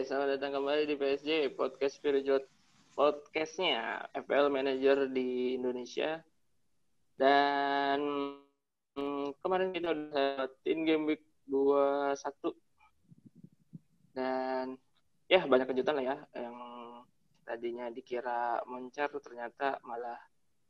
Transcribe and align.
selamat 0.00 0.40
datang 0.40 0.56
kembali 0.56 0.88
di 0.88 0.96
PSJ 0.96 1.52
Podcast 1.60 2.00
Spiritual 2.00 2.40
Podcastnya 2.96 4.08
FPL 4.16 4.48
Manager 4.48 5.04
di 5.12 5.60
Indonesia. 5.60 6.24
Dan 7.20 8.00
hmm, 8.96 9.36
kemarin 9.44 9.76
kita 9.76 9.92
udah 9.92 10.48
dapetin 10.48 10.88
game 10.88 11.04
week 11.04 11.20
21 11.52 12.16
dan 14.16 14.80
ya 15.28 15.44
banyak 15.44 15.68
kejutan 15.68 16.00
lah 16.00 16.16
ya 16.16 16.16
yang 16.32 16.56
tadinya 17.44 17.92
dikira 17.92 18.64
moncer 18.64 19.12
ternyata 19.20 19.84
malah 19.84 20.16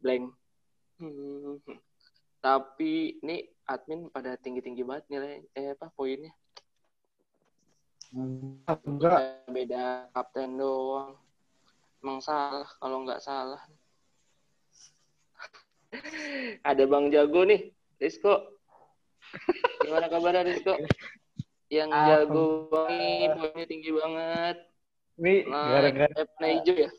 blank. 0.02 0.34
Hmm. 0.98 1.62
Tapi 2.42 3.22
ini 3.22 3.46
admin 3.62 4.10
pada 4.10 4.34
tinggi-tinggi 4.34 4.82
banget 4.82 5.06
nilai 5.06 5.38
eh 5.54 5.70
apa 5.78 5.86
poinnya. 5.94 6.34
Enggak. 8.10 9.46
Beda 9.46 10.10
kapten 10.10 10.58
doang. 10.58 11.14
Emang 12.02 12.18
salah 12.18 12.66
kalau 12.82 13.06
nggak 13.06 13.22
salah. 13.22 13.62
Ada 16.70 16.84
Bang 16.90 17.14
Jago 17.14 17.46
nih, 17.46 17.70
Rizko. 18.02 18.58
Gimana 19.86 20.10
kabarnya 20.10 20.42
Rizko? 20.42 20.74
Yang 21.70 21.90
Apa? 21.94 22.06
jago 22.10 22.66
banget, 22.66 23.30
poinnya 23.38 23.66
tinggi 23.70 23.90
banget. 23.94 24.56
Ini 25.20 25.34
Nah, 25.46 25.66
gara-gara 25.70 26.46
hijau 26.50 26.76
ya? 26.88 26.90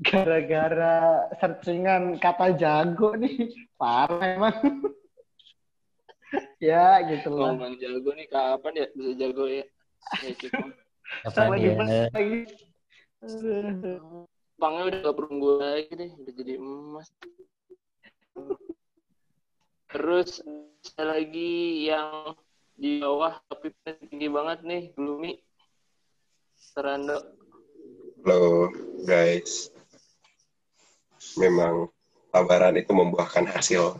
gara-gara 0.00 0.96
searchingan 1.40 2.20
kata 2.20 2.56
jago 2.56 3.16
nih. 3.16 3.52
Parah 3.80 4.20
emang. 4.36 4.52
ya, 6.60 7.00
gitu 7.08 7.32
lah. 7.36 7.56
Ngomong 7.56 7.76
jago 7.80 8.10
nih 8.16 8.28
kapan 8.28 8.72
ya 8.84 8.86
bisa 8.92 9.12
jago 9.16 9.44
ya? 9.48 9.64
Cukup. 10.40 10.74
Sama 11.30 11.56
Kapan 11.58 11.86
ya? 11.88 12.06
lagi. 12.14 12.40
Aduh. 13.20 14.24
Bangnya 14.60 14.82
udah 14.92 14.98
gak 15.08 15.16
perunggu 15.16 15.48
lagi 15.56 15.92
deh, 15.96 16.10
udah 16.20 16.32
jadi 16.36 16.52
emas. 16.60 17.08
Terus 19.90 20.44
ada 20.94 21.16
lagi 21.16 21.88
yang 21.88 22.36
di 22.76 23.00
bawah 23.00 23.40
tapi 23.48 23.72
tinggi 23.84 24.28
banget 24.28 24.58
nih, 24.64 24.82
Gloomy. 24.94 25.40
Serando. 26.60 27.18
Halo 28.20 28.68
guys. 29.08 29.72
Memang 31.40 31.88
tabaran 32.28 32.76
itu 32.76 32.92
membuahkan 32.92 33.48
hasil 33.48 33.96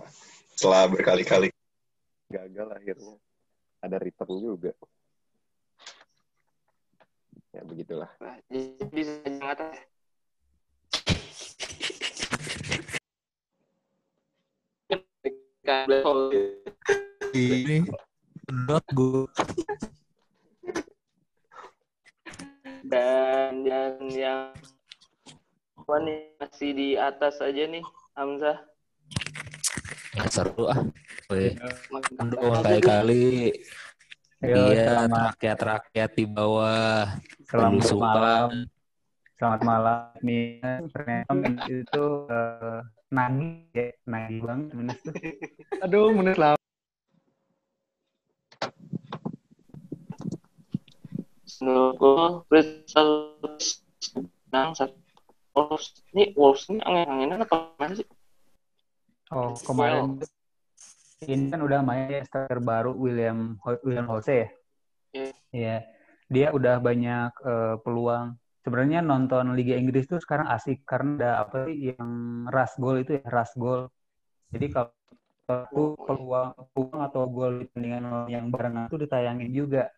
setelah 0.55 0.85
berkali-kali 0.93 1.49
gagal 2.29 2.69
akhirnya 2.69 3.17
ada 3.81 3.97
return 3.97 4.37
juga. 4.39 4.73
Ya 7.51 7.67
begitulah. 7.67 8.11
Nah, 8.23 8.39
bisa 8.95 9.19
atas. 9.43 9.75
Ini 17.35 17.91
not 18.51 18.87
good. 18.95 19.31
Dan 22.87 23.67
yang 23.67 23.99
yang 24.15 24.55
apa 25.75 25.95
nih 26.07 26.39
masih 26.39 26.71
di 26.75 26.89
atas 26.95 27.43
aja 27.43 27.67
nih, 27.67 27.83
Hamzah. 28.15 28.63
Nggak 30.15 30.31
seru 30.31 30.71
ah. 30.71 30.79
Makin 31.31 32.15
Aduh, 32.19 32.63
kali-kali 34.41 34.57
Ayo, 34.57 34.73
iya 34.73 34.85
selamat, 34.89 35.21
rakyat-rakyat 35.37 36.11
di 36.17 36.25
bawah 36.25 37.13
selamat 37.45 37.73
belusukan. 37.77 38.01
malam. 38.01 38.49
Selamat 39.37 39.61
malam. 39.69 40.01
Nih, 40.25 40.45
ternyata 40.93 41.33
itu 41.69 42.05
eh, 42.33 42.81
nagih 43.13 43.53
ya. 43.77 43.87
Nagih 44.09 44.39
banget 44.41 44.67
Menes 44.73 44.99
tuh. 45.05 45.13
Aduh, 45.85 46.09
Menes 46.17 46.37
lah. 46.41 46.57
Snowball, 51.45 52.49
Crystal 52.49 53.37
Nang, 54.49 54.73
Wolves. 55.53 56.01
Ini 56.17 56.33
Wolves 56.33 56.65
ini 56.73 56.81
angin-anginan 56.81 57.45
apa 57.45 57.85
sih? 57.93 58.09
Oh, 59.29 59.53
kemarin 59.53 60.17
ini 61.29 61.53
kan 61.53 61.61
udah 61.61 61.81
main 61.85 62.25
striker 62.25 62.61
baru 62.65 62.97
William 62.97 63.61
William 63.85 64.09
Jose 64.09 64.33
ya. 64.33 64.49
Iya. 65.13 65.33
Iya. 65.53 65.77
Dia 66.31 66.47
udah 66.55 66.79
banyak 66.81 67.31
eh, 67.45 67.77
peluang. 67.83 68.39
Sebenarnya 68.61 69.01
nonton 69.01 69.57
Liga 69.57 69.75
Inggris 69.77 70.05
tuh 70.05 70.21
sekarang 70.21 70.49
asik 70.53 70.85
karena 70.85 71.17
ada 71.17 71.31
apa 71.45 71.57
sih 71.69 71.97
yang 71.97 72.11
rush 72.53 72.77
goal 72.77 73.01
itu 73.01 73.19
ya, 73.19 73.25
rush 73.29 73.57
goal. 73.57 73.89
Jadi 74.53 74.67
kalau 74.69 74.93
aku 75.51 75.99
peluang 76.07 76.49
peluang 76.73 77.01
atau 77.03 77.23
gol 77.27 77.53
di 77.59 77.67
pertandingan 77.67 78.31
yang 78.31 78.45
barengan 78.53 78.87
tuh 78.87 79.01
ditayangin 79.03 79.51
juga. 79.51 79.91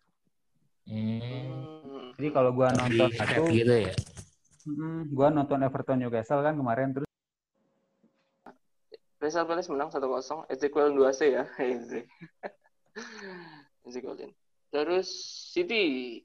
Hmm. 0.89 2.11
Jadi 2.17 2.29
kalau 2.33 2.51
gua 2.53 2.73
nonton 2.73 3.09
paket 3.13 3.37
itu, 3.39 3.43
gitu 3.63 3.75
ya. 3.89 3.93
mm, 4.67 5.01
gua 5.13 5.27
nonton 5.31 5.59
Everton 5.63 5.97
Newcastle 6.01 6.43
kan 6.43 6.55
kemarin 6.55 6.93
terus 6.93 7.09
Crystal 9.23 9.47
Palace 9.47 9.71
menang 9.71 9.87
1-0. 9.87 10.51
Ezekiel 10.51 10.91
2C 10.91 11.21
ya. 11.31 11.47
Eze. 11.63 12.03
Ezekiel. 13.87 14.35
Terus 14.67 15.07
City 15.55 16.19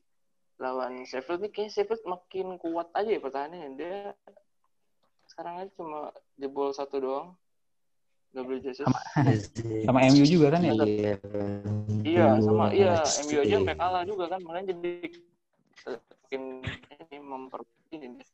lawan 0.58 1.06
Sheffield 1.06 1.46
nih 1.46 1.54
kayaknya 1.54 1.70
Sheffield 1.78 2.02
makin 2.02 2.58
kuat 2.58 2.90
aja 2.98 3.06
ya 3.06 3.22
pertahanannya. 3.22 3.78
Dia 3.78 4.18
sekarang 5.30 5.62
aja 5.62 5.70
cuma 5.78 6.10
jebol 6.34 6.74
satu 6.74 6.98
doang. 6.98 7.28
Gabriel 8.34 8.66
Jesus. 8.66 8.82
Sama- 8.82 9.06
sama 9.86 10.00
MU 10.10 10.24
juga 10.26 10.58
kan 10.58 10.66
ya. 10.66 10.74
Iya. 10.74 11.14
Iya, 12.02 12.26
sama 12.42 12.74
iya 12.74 12.98
MU 13.30 13.38
aja 13.46 13.54
sampai 13.62 13.76
kalah 13.78 14.02
juga 14.02 14.24
kan. 14.26 14.42
Makanya 14.42 14.74
jadi 14.74 14.92
makin 15.86 16.42
ini 16.66 17.16
memperbaiki 17.22 17.94
ini. 17.94 18.24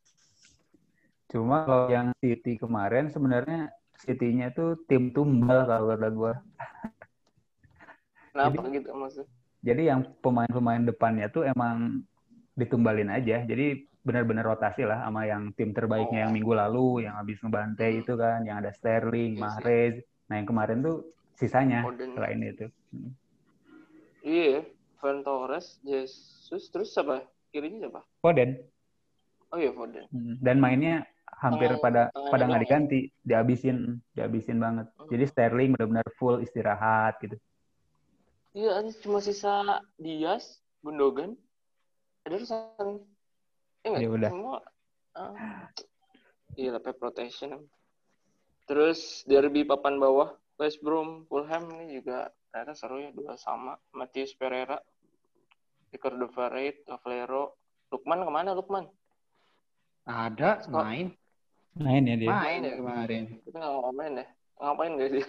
Cuma 1.29 1.69
kalau 1.69 1.85
yang 1.93 2.09
City 2.17 2.57
kemarin 2.57 3.13
sebenarnya 3.13 3.69
City-nya 4.01 4.51
tuh 4.51 4.75
tim 4.85 5.09
tumbal 5.09 5.63
kalau 5.63 5.95
kata 5.95 6.09
gua. 6.11 6.33
Kenapa 8.35 8.67
gitu 8.67 8.89
maksudnya? 8.91 9.27
Jadi 9.65 9.81
yang 9.89 10.01
pemain-pemain 10.21 10.83
depannya 10.85 11.27
tuh 11.31 11.47
emang 11.47 12.03
ditumbalin 12.53 13.09
aja. 13.09 13.41
Jadi 13.41 13.87
benar-benar 14.05 14.45
rotasi 14.45 14.85
lah 14.85 15.01
sama 15.01 15.25
yang 15.25 15.49
tim 15.57 15.73
terbaiknya 15.73 16.29
yang 16.29 16.33
minggu 16.35 16.53
lalu, 16.53 17.07
yang 17.09 17.17
habis 17.17 17.41
ngebantai 17.41 18.05
itu 18.05 18.13
kan, 18.13 18.45
yang 18.45 18.61
ada 18.61 18.69
Sterling, 18.69 19.33
Iya 19.33 19.39
sih. 19.39 19.41
Mahrez. 19.41 19.95
Nah 20.29 20.35
yang 20.37 20.47
kemarin 20.47 20.79
tuh 20.85 21.09
sisanya 21.33 21.81
Foden. 21.81 22.13
selain 22.13 22.39
itu. 22.45 22.65
Iya, 24.21 24.65
Van 25.01 25.21
Torres, 25.25 25.81
Jesus, 25.81 26.69
terus 26.69 26.93
siapa? 26.93 27.25
Kirinya 27.49 27.89
siapa? 27.89 28.01
Foden. 28.21 28.61
Oh 29.49 29.57
iya 29.57 29.71
Foden. 29.73 30.05
Hmm, 30.13 30.37
Dan 30.37 30.61
mainnya 30.61 31.05
hampir 31.35 31.69
Tangan- 31.73 31.83
pada 31.83 32.01
tangannya 32.09 32.31
pada 32.31 32.43
nggak 32.45 32.59
ya? 32.59 32.63
diganti, 32.65 32.99
dihabisin, 33.21 33.77
dihabisin 34.13 34.57
banget. 34.57 34.87
Hmm. 34.95 35.09
Jadi 35.09 35.23
Sterling 35.25 35.69
benar-benar 35.75 36.07
full 36.15 36.39
istirahat 36.39 37.17
gitu. 37.19 37.35
Iya, 38.55 38.79
cuma 39.03 39.19
sisa 39.19 39.83
Diaz, 39.99 40.63
Gundogan, 40.79 41.35
Ederson. 42.23 43.03
Eh 43.83 43.87
enggak, 43.91 44.01
Ya 44.01 44.09
udah. 44.09 44.29
semua. 44.31 44.59
Ah. 45.11 45.67
Iya, 46.55 46.79
Pep 46.79 46.95
rotation. 46.97 47.67
Terus 48.65 49.21
derby 49.27 49.61
papan 49.61 49.99
bawah, 49.99 50.33
West 50.55 50.79
Brom, 50.79 51.27
Fulham 51.27 51.67
ini 51.77 51.99
juga 51.99 52.31
ternyata 52.49 52.73
seru 52.73 52.97
ya, 52.97 53.11
dua 53.11 53.35
sama. 53.35 53.75
Matius 53.91 54.31
Pereira, 54.33 54.79
Ricardo 55.91 56.31
Farid, 56.31 56.79
Valero, 57.03 57.59
Lukman 57.91 58.23
ke 58.23 58.31
mana 58.31 58.55
Lukman? 58.55 58.87
Ada 60.05 60.63
Scott. 60.63 60.71
main, 60.81 61.07
Main 61.75 62.07
ya 62.07 62.15
dia. 62.15 62.31
main 62.31 62.63
ya? 62.63 62.73
kemarin. 62.79 63.23
Kita 63.43 63.57
nggak 63.59 63.73
ngapain 63.83 64.13
ya? 64.15 64.27
Ngapain 64.55 64.91
gak 64.95 65.09
sih? 65.11 65.23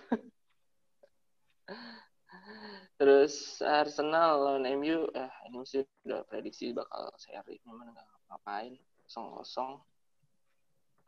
Terus 2.96 3.60
Arsenal 3.60 4.40
lawan 4.40 4.64
MU, 4.80 5.10
eh 5.12 5.32
ini 5.50 5.60
sih 5.68 5.82
udah 6.06 6.24
prediksi 6.30 6.72
bakal 6.72 7.12
seri, 7.20 7.60
cuman 7.60 7.92
nggak 7.92 8.08
ngapain, 8.32 8.72
kosong 9.04 9.26
kosong. 9.36 9.70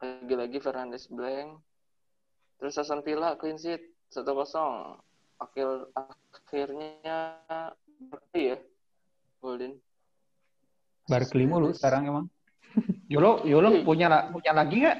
Lagi-lagi 0.03 0.59
Fernandes 0.61 1.09
blank. 1.09 1.63
Terus 2.59 2.77
Aston 2.77 3.01
Villa 3.07 3.39
clean 3.39 3.57
sheet 3.57 3.81
satu 4.11 4.35
kosong. 4.37 4.99
Akhir 5.39 5.87
akhirnya 5.95 7.39
berarti 8.11 8.43
ya, 8.53 8.59
Golden. 9.39 9.79
Barkley 11.09 11.47
mulu 11.49 11.73
sekarang 11.73 12.05
emang. 12.05 12.27
Yolo, 13.09 13.47
Yolo 13.49 13.71
Iya. 13.73 13.83
punya 13.87 14.07
punya 14.29 14.53
lagi 14.53 14.77
nggak? 14.85 14.99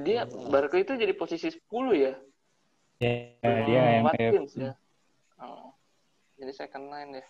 Dia 0.00 0.24
Barkley 0.48 0.88
itu 0.88 0.96
jadi 0.96 1.12
posisi 1.12 1.52
10 1.52 1.68
ya. 1.92 2.12
Ya, 3.02 3.12
dia 3.68 3.80
Sama 3.82 3.92
MF. 4.00 4.06
Watkins 4.08 4.52
ya. 4.56 4.72
Oh. 5.42 5.74
Jadi 6.40 6.52
second 6.56 6.88
line 6.88 7.20
deh. 7.20 7.26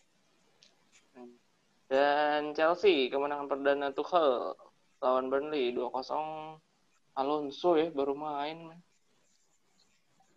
Dan 1.90 2.56
Chelsea 2.56 3.10
kemenangan 3.10 3.50
perdana 3.50 3.90
Tuchel 3.90 4.54
lawan 5.02 5.26
Burnley 5.28 5.74
2-0. 5.74 5.90
Alonso 7.12 7.76
ya 7.76 7.92
baru 7.92 8.16
main. 8.16 8.72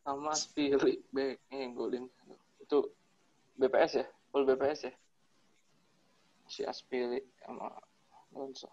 Sama 0.03 0.33
Spirit 0.33 1.05
back 1.13 1.39
eh 1.53 1.71
golin. 1.71 2.09
Itu 2.59 2.91
BPS 3.55 3.91
ya? 4.03 4.05
Full 4.33 4.43
BPS 4.43 4.79
ya? 4.91 4.93
Si 6.51 6.61
Aspili 6.67 7.23
sama 7.39 7.71
Alonso. 8.35 8.67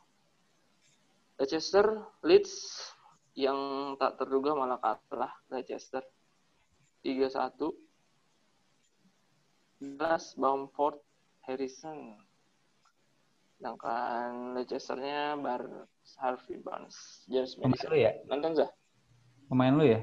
Leicester 1.38 2.02
Leeds 2.26 2.52
yang 3.32 3.56
tak 3.96 4.20
terduga 4.20 4.52
malah 4.52 4.79
kalah 4.81 5.32
Leicester 5.49 6.05
3-1 7.00 7.73
Dallas 9.82 10.37
Bamford 10.37 11.00
Harrison 11.49 12.20
sedangkan 13.56 14.58
Leicester-nya 14.58 15.38
Bar 15.40 15.88
Harvey 16.20 16.58
Barnes 16.61 17.25
James 17.31 17.56
Pemain 17.56 17.73
Madison 17.73 17.90
lu 17.90 17.99
ya? 17.99 18.12
nonton 18.29 18.50
Zah? 18.58 18.70
Pemain 19.49 19.75
lu 19.75 19.84
ya? 19.87 20.00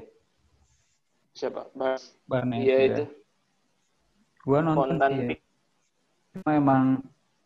siapa? 1.30 1.70
Barnes 1.72 2.18
Barnes 2.26 2.60
iya 2.66 2.76
ya. 2.76 2.86
itu 2.90 3.04
Gua 4.44 4.64
nonton 4.64 4.96
Fontan 4.96 5.10
sih. 5.20 5.38
Cuma 6.32 6.50
emang 6.56 6.84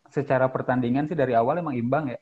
secara 0.07 0.47
pertandingan 0.47 1.09
sih 1.09 1.17
dari 1.17 1.35
awal 1.35 1.59
emang 1.59 1.75
imbang 1.75 2.07
ya. 2.07 2.19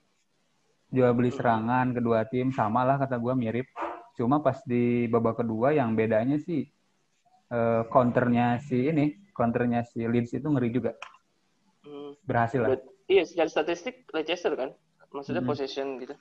Jual 0.94 1.12
beli 1.18 1.34
serangan 1.34 1.90
kedua 1.98 2.30
tim 2.30 2.54
sama 2.54 2.86
lah 2.86 3.02
kata 3.02 3.18
gua 3.18 3.34
mirip. 3.34 3.66
Cuma 4.14 4.46
pas 4.46 4.62
di 4.62 5.10
babak 5.10 5.42
kedua 5.42 5.74
yang 5.74 5.98
bedanya 5.98 6.38
sih 6.38 6.70
eh, 7.50 7.82
counternya 7.90 8.62
si 8.62 8.94
ini, 8.94 9.18
counternya 9.34 9.82
si 9.90 10.06
Leeds 10.06 10.38
itu 10.38 10.46
ngeri 10.46 10.70
juga. 10.70 10.94
Hmm, 11.82 12.14
Berhasil 12.24 12.62
lah. 12.62 12.78
bet- 12.78 12.88
iya 13.10 13.26
secara 13.26 13.50
statistik 13.52 14.08
Leicester 14.16 14.54
kan 14.56 14.72
maksudnya 15.12 15.44
Hmm. 15.44 15.50
possession 15.52 16.00
gitu 16.00 16.16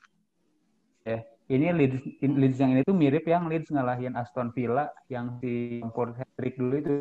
Ini 1.51 1.75
Leeds, 1.75 1.99
in- 2.23 2.39
Leeds 2.39 2.57
yang 2.63 2.71
ini 2.71 2.81
tuh 2.87 2.95
mirip 2.95 3.27
yang 3.27 3.51
Leeds 3.51 3.67
ngalahin 3.67 4.15
Aston 4.15 4.55
Villa 4.55 4.87
yang 5.11 5.37
si 5.43 5.83
Lampard 5.83 6.15
hat-trick 6.15 6.55
dulu 6.55 6.75
itu. 6.79 6.95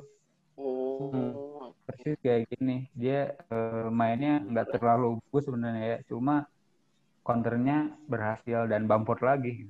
oh 0.59 1.71
Persis 1.87 2.19
kayak 2.21 2.51
gini. 2.51 2.91
Dia 2.91 3.33
eh, 3.39 3.87
mainnya 3.89 4.43
nggak 4.43 4.77
terlalu 4.77 5.23
bagus 5.23 5.47
sebenarnya 5.47 5.85
ya. 5.87 5.99
Cuma 6.11 6.43
counternya 7.23 7.95
berhasil 8.07 8.67
dan 8.67 8.87
Bamford 8.87 9.23
lagi. 9.23 9.67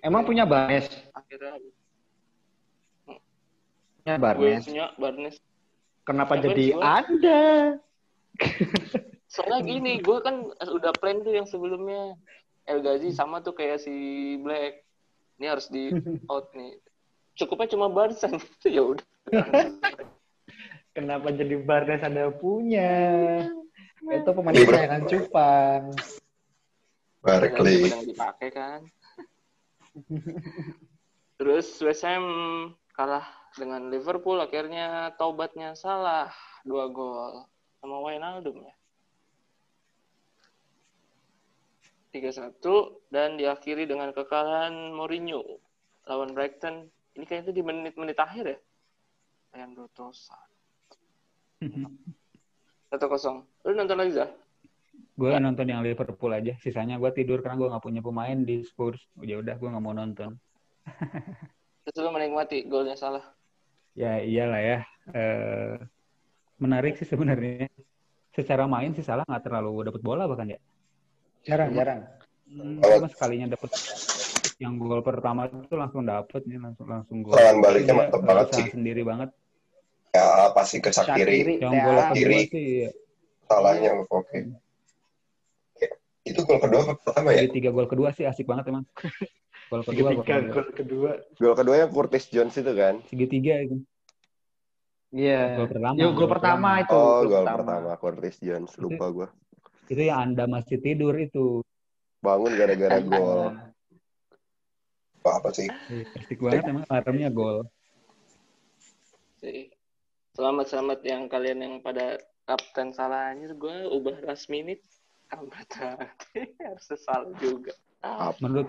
Emang 0.00 0.26
punya 0.26 0.42
Barnes? 0.42 0.90
akhirnya 1.12 1.62
Punya 4.02 4.14
gue 4.14 4.18
Barnes. 4.18 4.64
punya 4.66 4.86
Barnes 4.98 5.36
Kenapa 6.02 6.34
Siapa 6.34 6.44
jadi 6.50 6.64
gua? 6.74 6.82
ada? 6.98 7.42
soalnya 9.30 9.60
gini 9.70 10.02
gue 10.02 10.18
kan 10.18 10.50
udah 10.58 10.90
plan 10.98 11.22
tuh 11.22 11.30
yang 11.30 11.46
sebelumnya 11.46 12.18
El 12.66 12.82
Ghazi 12.82 13.14
sama 13.14 13.38
tuh 13.38 13.54
kayak 13.54 13.78
si 13.78 13.94
Black 14.42 14.82
ini 15.38 15.46
harus 15.46 15.70
di 15.70 15.94
out 16.32 16.50
nih 16.52 16.82
cukupnya 17.38 17.70
cuma 17.70 17.86
gitu 18.10 18.66
ya 18.76 18.82
udah 18.82 19.06
Kenapa 20.92 21.32
jadi 21.32 21.56
Barnes 21.62 22.04
ada 22.04 22.28
punya? 22.34 22.90
Itu 24.02 24.30
pemain 24.34 24.54
Libra. 24.54 24.74
kesayangan 24.82 25.02
Cupang. 25.06 25.82
Barkley. 27.22 27.86
yang 27.86 28.02
dipakai 28.02 28.50
kan 28.50 28.80
terus 31.38 31.70
West 31.78 32.02
Ham 32.02 32.26
kalah 32.98 33.22
dengan 33.54 33.94
Liverpool 33.94 34.42
akhirnya 34.42 35.14
taubatnya 35.14 35.78
salah 35.78 36.34
dua 36.66 36.90
gol 36.90 37.46
sama 37.78 38.02
Wijnaldum 38.02 38.66
ya 38.66 38.74
3-1 42.12 42.60
dan 43.08 43.40
diakhiri 43.40 43.86
dengan 43.88 44.10
kekalahan 44.10 44.90
Mourinho 44.92 45.62
lawan 46.10 46.34
Brighton 46.34 46.90
ini 47.14 47.24
kayaknya 47.24 47.48
itu 47.48 47.52
di 47.54 47.62
menit-menit 47.62 48.18
akhir 48.18 48.44
ya 48.50 48.58
Leandro 49.54 49.86
Trossard 52.92 53.44
1-0 53.64 53.68
lu 53.68 53.72
nonton 53.72 53.96
lagi 53.96 54.12
Zah? 54.16 54.30
Gue 55.12 55.28
nonton 55.36 55.66
yang 55.68 55.80
Liverpool 55.84 56.32
aja. 56.32 56.52
Sisanya 56.60 56.96
gue 56.96 57.10
tidur 57.12 57.40
karena 57.44 57.56
gue 57.60 57.68
nggak 57.68 57.84
punya 57.84 58.00
pemain 58.00 58.36
di 58.36 58.64
Spurs. 58.64 59.00
Ya 59.20 59.40
udah 59.40 59.54
gue 59.56 59.68
nggak 59.68 59.84
mau 59.84 59.92
nonton. 59.96 60.36
terus 61.86 61.98
lu 61.98 62.10
menikmati 62.14 62.66
golnya 62.66 62.94
salah 62.94 63.22
Ya 63.92 64.18
iyalah 64.22 64.60
ya. 64.62 64.78
Eh, 65.12 65.76
menarik 66.56 66.96
sih 66.96 67.04
sebenarnya. 67.04 67.68
Secara 68.32 68.64
main 68.64 68.96
sih 68.96 69.04
salah 69.04 69.28
nggak 69.28 69.44
terlalu 69.44 69.92
dapat 69.92 70.00
bola 70.00 70.24
bahkan 70.24 70.56
ya. 70.56 70.58
Jarang, 71.44 71.76
jarang. 71.76 72.00
Hmm, 72.48 72.80
Cuma 72.80 73.08
sekalinya 73.08 73.52
dapat 73.52 73.68
yang 74.62 74.78
gol 74.78 75.02
pertama 75.02 75.50
itu 75.50 75.74
langsung 75.74 76.06
dapet 76.06 76.44
nih 76.48 76.56
langsung 76.60 76.86
langsung 76.88 77.18
gol. 77.20 77.34
Serangan 77.36 77.58
baliknya 77.60 77.92
Dia 77.92 77.98
mantap 77.98 78.20
banget 78.24 78.46
sih. 78.54 78.66
sendiri 78.72 79.02
banget. 79.04 79.30
Ya 80.12 80.52
pasti 80.52 80.76
ke 80.78 80.92
Sakiri. 80.92 81.56
Yang 81.56 81.72
ya. 81.72 81.82
gol 81.82 81.96
kedua 81.96 82.12
Kiri. 82.12 82.40
sih 82.52 82.68
Salahnya 83.48 83.90
oke. 84.04 84.38
Ya, 85.80 85.88
Itu 86.22 86.44
gol 86.44 86.60
kedua 86.60 86.80
apa 86.84 86.94
pertama 87.00 87.28
ya? 87.32 87.40
di 87.44 87.50
tiga 87.50 87.70
gol 87.72 87.88
kedua 87.88 88.08
sih 88.12 88.28
asik 88.28 88.44
banget 88.44 88.68
emang. 88.68 88.84
Gol 89.72 89.88
kedua 89.88 90.12
gol 90.12 90.20
kedua. 90.20 90.52
gol 90.52 90.68
kedua. 90.76 91.10
Gol 91.40 91.54
kedua 91.56 91.76
yang 91.80 91.88
Curtis 91.88 92.28
Jones 92.28 92.52
itu 92.52 92.72
kan? 92.76 93.00
Segitiga 93.08 93.56
itu. 93.56 93.80
Iya. 95.16 95.64
Gol 95.64 95.68
pertama. 95.72 95.96
Yo, 95.96 96.08
gol 96.12 96.28
pertama 96.28 96.68
itu. 96.84 96.92
Oh, 96.92 97.24
gol 97.24 97.44
pertama 97.48 97.96
Curtis 97.96 98.36
Jones. 98.36 98.68
Lupa 98.76 99.08
gue. 99.08 99.28
Itu 99.88 100.02
yang 100.04 100.28
Anda 100.28 100.44
masih 100.44 100.76
tidur 100.76 101.16
itu. 101.16 101.64
Bangun 102.20 102.52
gara-gara 102.52 103.00
gol. 103.00 103.56
Wah, 105.24 105.34
apa 105.40 105.48
sih? 105.56 105.72
Iya, 105.88 106.04
Asik 106.20 106.36
banget 106.36 106.68
emang 106.68 106.84
alarmnya 106.92 107.28
gol. 107.32 107.64
sih. 109.40 109.71
Selamat 110.42 110.66
selamat 110.74 111.00
yang 111.06 111.22
kalian 111.30 111.58
yang 111.62 111.74
pada 111.86 112.18
kapten 112.50 112.90
salah 112.90 113.30
anjir 113.30 113.54
gue 113.54 113.86
ubah 113.94 114.26
last 114.26 114.50
minute 114.50 114.82
anggota 115.30 115.94
harus 116.66 116.82
sesal 116.82 117.30
juga. 117.38 117.70
Ah, 118.02 118.34
Menurut 118.42 118.66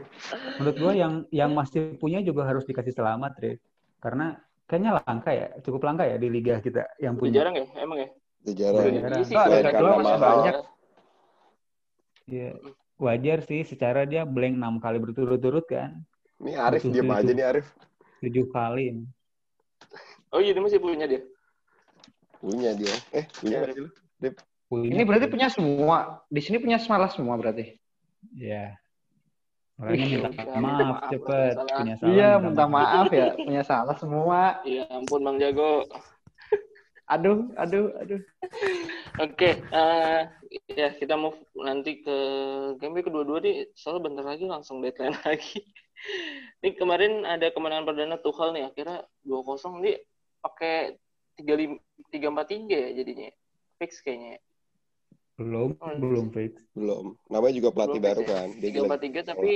menurut 0.61 0.77
gua 0.77 0.93
yang 0.93 1.25
yang 1.33 1.49
masih 1.57 1.97
punya 1.97 2.21
juga 2.21 2.45
harus 2.45 2.61
dikasih 2.69 2.93
selamat, 2.93 3.33
Re. 3.41 3.57
Karena 3.97 4.37
kayaknya 4.69 5.01
langka 5.01 5.33
ya, 5.33 5.49
cukup 5.65 5.89
langka 5.89 6.05
ya 6.05 6.21
di 6.21 6.29
liga 6.29 6.61
kita 6.61 6.93
yang 7.01 7.17
punya. 7.17 7.41
jarang 7.41 7.57
ya 7.57 7.65
emang 7.81 8.05
ya. 8.05 8.09
Itu 8.45 8.51
jarang. 8.53 8.85
Iya 8.93 9.93
masih 9.97 10.17
banyak. 10.21 10.55
Iya. 12.29 12.49
Wajar 13.01 13.37
sih 13.49 13.65
secara 13.65 14.05
dia 14.05 14.29
blank 14.29 14.61
6 14.61 14.77
kali 14.77 14.97
berturut-turut 15.01 15.65
kan. 15.65 16.05
Ini 16.37 16.53
Arif 16.53 16.85
betul. 16.85 17.09
aja 17.09 17.33
nih 17.33 17.45
Arif. 17.49 17.65
7 18.21 18.29
kali. 18.53 19.09
Oh 20.29 20.37
iya 20.37 20.53
dia 20.53 20.61
masih 20.61 20.77
punya 20.77 21.09
dia. 21.09 21.32
Punya 22.43 22.75
dia. 22.75 22.95
Eh, 23.15 23.23
punya 23.39 23.63
lu? 23.71 23.87
Punya. 24.67 24.91
Ini 24.91 25.03
berarti 25.07 25.27
punya 25.31 25.47
semua. 25.47 26.27
Di 26.27 26.41
sini 26.43 26.59
punya 26.59 26.75
malah 26.91 27.07
semua 27.07 27.39
berarti. 27.39 27.79
Iya. 28.35 28.75
Makanya 29.79 30.05
minta 30.05 30.43
Ya, 30.43 30.59
maaf 30.59 30.77
maaf, 30.85 31.09
cepet 31.09 31.53
salah. 31.55 31.77
punya 31.79 31.95
salah. 31.97 32.11
Iya, 32.11 32.29
minta 32.43 32.63
maaf 32.67 33.07
ya. 33.09 33.27
Punya 33.39 33.63
salah 33.63 33.95
semua. 33.95 34.41
Iya 34.67 34.83
ampun 34.91 35.23
Bang 35.23 35.39
Jago. 35.39 35.87
Aduh, 37.03 37.51
aduh, 37.59 37.91
aduh. 37.99 38.21
Oke, 39.19 39.59
eh, 39.59 40.21
ya 40.71 40.87
kita 40.95 41.19
move 41.19 41.35
nanti 41.59 41.99
ke 41.99 42.17
game 42.79 43.03
kedua-dua 43.03 43.43
nih. 43.43 43.69
Soalnya 43.75 44.07
bentar 44.07 44.25
lagi 44.25 44.47
langsung 44.47 44.79
deadline 44.79 45.15
lagi. 45.27 45.61
Ini 46.63 46.75
kemarin 46.79 47.27
ada 47.27 47.51
kemenangan 47.51 47.85
perdana 47.87 48.17
Tuchel 48.23 48.55
nih, 48.55 48.71
akhirnya 48.71 49.03
2-0 49.27 49.83
nih 49.83 49.99
pakai 50.43 50.95
3-4-3 51.37 52.69
ya 52.69 52.89
jadinya. 52.93 53.29
Fix 53.81 53.99
kayaknya. 54.01 54.37
ya. 54.37 54.41
Belum, 55.33 55.73
Oh, 55.81 55.95
belum 55.97 56.29
fix. 56.29 56.61
Belum. 56.77 57.17
Namanya 57.25 57.53
juga 57.57 57.69
pelatih 57.73 57.97
Belum 57.97 58.09
baru 58.13 58.21
ya. 58.21 58.29
kan. 58.29 58.47
Dia 58.53 58.69
lagi 58.69 59.09
3-4-3 59.09 59.29
tapi 59.33 59.51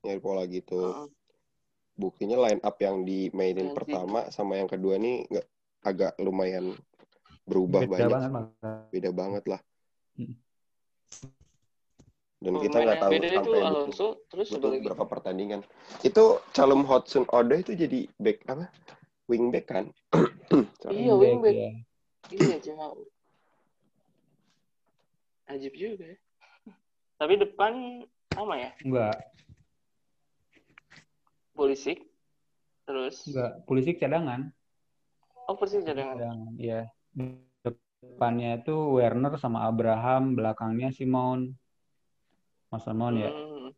nyari 0.00 0.20
pola 0.20 0.42
gitu. 0.48 0.80
uh, 0.80 1.08
Buktinya 1.92 2.40
line 2.40 2.62
up 2.64 2.80
yang 2.80 3.04
dimainin 3.04 3.68
Ganti. 3.70 3.76
pertama 3.76 4.32
sama 4.32 4.56
yang 4.56 4.64
kedua 4.64 4.96
nih 4.96 5.28
nggak 5.28 5.46
agak 5.84 6.12
lumayan 6.16 6.72
berubah 7.44 7.84
Beda 7.84 8.08
banyak. 8.08 8.08
banget. 8.08 8.44
Beda 8.88 9.10
banget 9.12 9.44
lah. 9.44 9.60
Hmm. 10.16 10.32
Dan 12.40 12.56
pemain 12.56 12.64
kita 12.64 12.76
nggak 12.80 12.96
tahu 12.96 13.10
beda 13.12 13.26
itu 13.28 13.36
sampai 13.36 13.60
Alonso, 13.60 14.08
terus 14.32 14.48
butuh 14.48 14.70
berapa 14.80 15.04
pertandingan. 15.04 15.60
Itu 16.00 16.40
Calum 16.56 16.88
Hudson 16.88 17.28
Odoi 17.28 17.60
itu 17.60 17.76
jadi 17.76 18.08
back 18.16 18.48
apa? 18.48 18.72
Wingback 19.30 19.66
kan? 19.70 19.84
Iya, 20.90 21.14
wingback. 21.14 21.54
ya. 21.54 21.70
Iya, 22.34 22.56
cuma 22.58 22.90
Ajib 25.46 25.74
juga 25.78 26.10
ya. 26.10 26.18
Tapi 27.22 27.38
depan 27.38 28.02
sama 28.34 28.58
ya, 28.58 28.70
Enggak, 28.82 29.18
Pulisic. 31.54 32.02
Terus 32.86 33.22
enggak. 33.30 33.52
Polisi 33.68 33.90
cadangan. 33.94 34.50
oh 35.46 35.54
persis 35.58 35.82
cadangan. 35.82 36.16
Cadangan, 36.18 36.52
iya. 36.58 36.90
Depannya 38.00 38.62
itu 38.62 38.74
Werner 38.96 39.36
sama 39.36 39.68
Abraham, 39.68 40.34
belakangnya 40.34 40.90
si 40.90 41.04
Mount. 41.06 41.52
Mason 42.72 42.96
Mount 42.96 43.16
ya. 43.18 43.30
Hmm. 43.30 43.70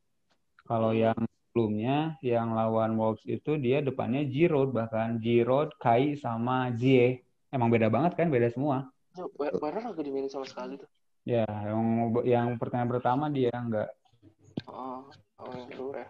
Kalau 0.63 0.95
yang 0.95 1.19
sebelumnya 1.53 2.17
yang 2.25 2.57
lawan 2.57 2.97
Wolves 2.97 3.21
itu 3.29 3.61
dia 3.61 3.85
depannya 3.85 4.25
Giroud 4.25 4.73
bahkan 4.73 5.21
Giroud, 5.21 5.77
Kai 5.77 6.17
sama 6.17 6.73
Zie. 6.73 7.21
Emang 7.53 7.69
beda 7.69 7.93
banget 7.93 8.17
kan, 8.17 8.33
beda 8.33 8.49
semua. 8.49 8.89
Tuh, 9.13 9.29
Wer- 9.37 9.61
Werner 9.61 9.93
gak 9.93 10.01
dimainin 10.01 10.33
sama 10.33 10.49
sekali 10.49 10.81
tuh. 10.81 10.89
Ya, 11.29 11.45
yang 11.45 12.09
yang 12.25 12.47
pertandingan 12.57 12.97
pertama 12.97 13.29
dia 13.29 13.53
enggak. 13.53 13.93
Oh, 14.65 15.05
oh 15.37 15.53
yang 15.53 15.69
kedua 15.69 15.93
ya. 16.01 16.09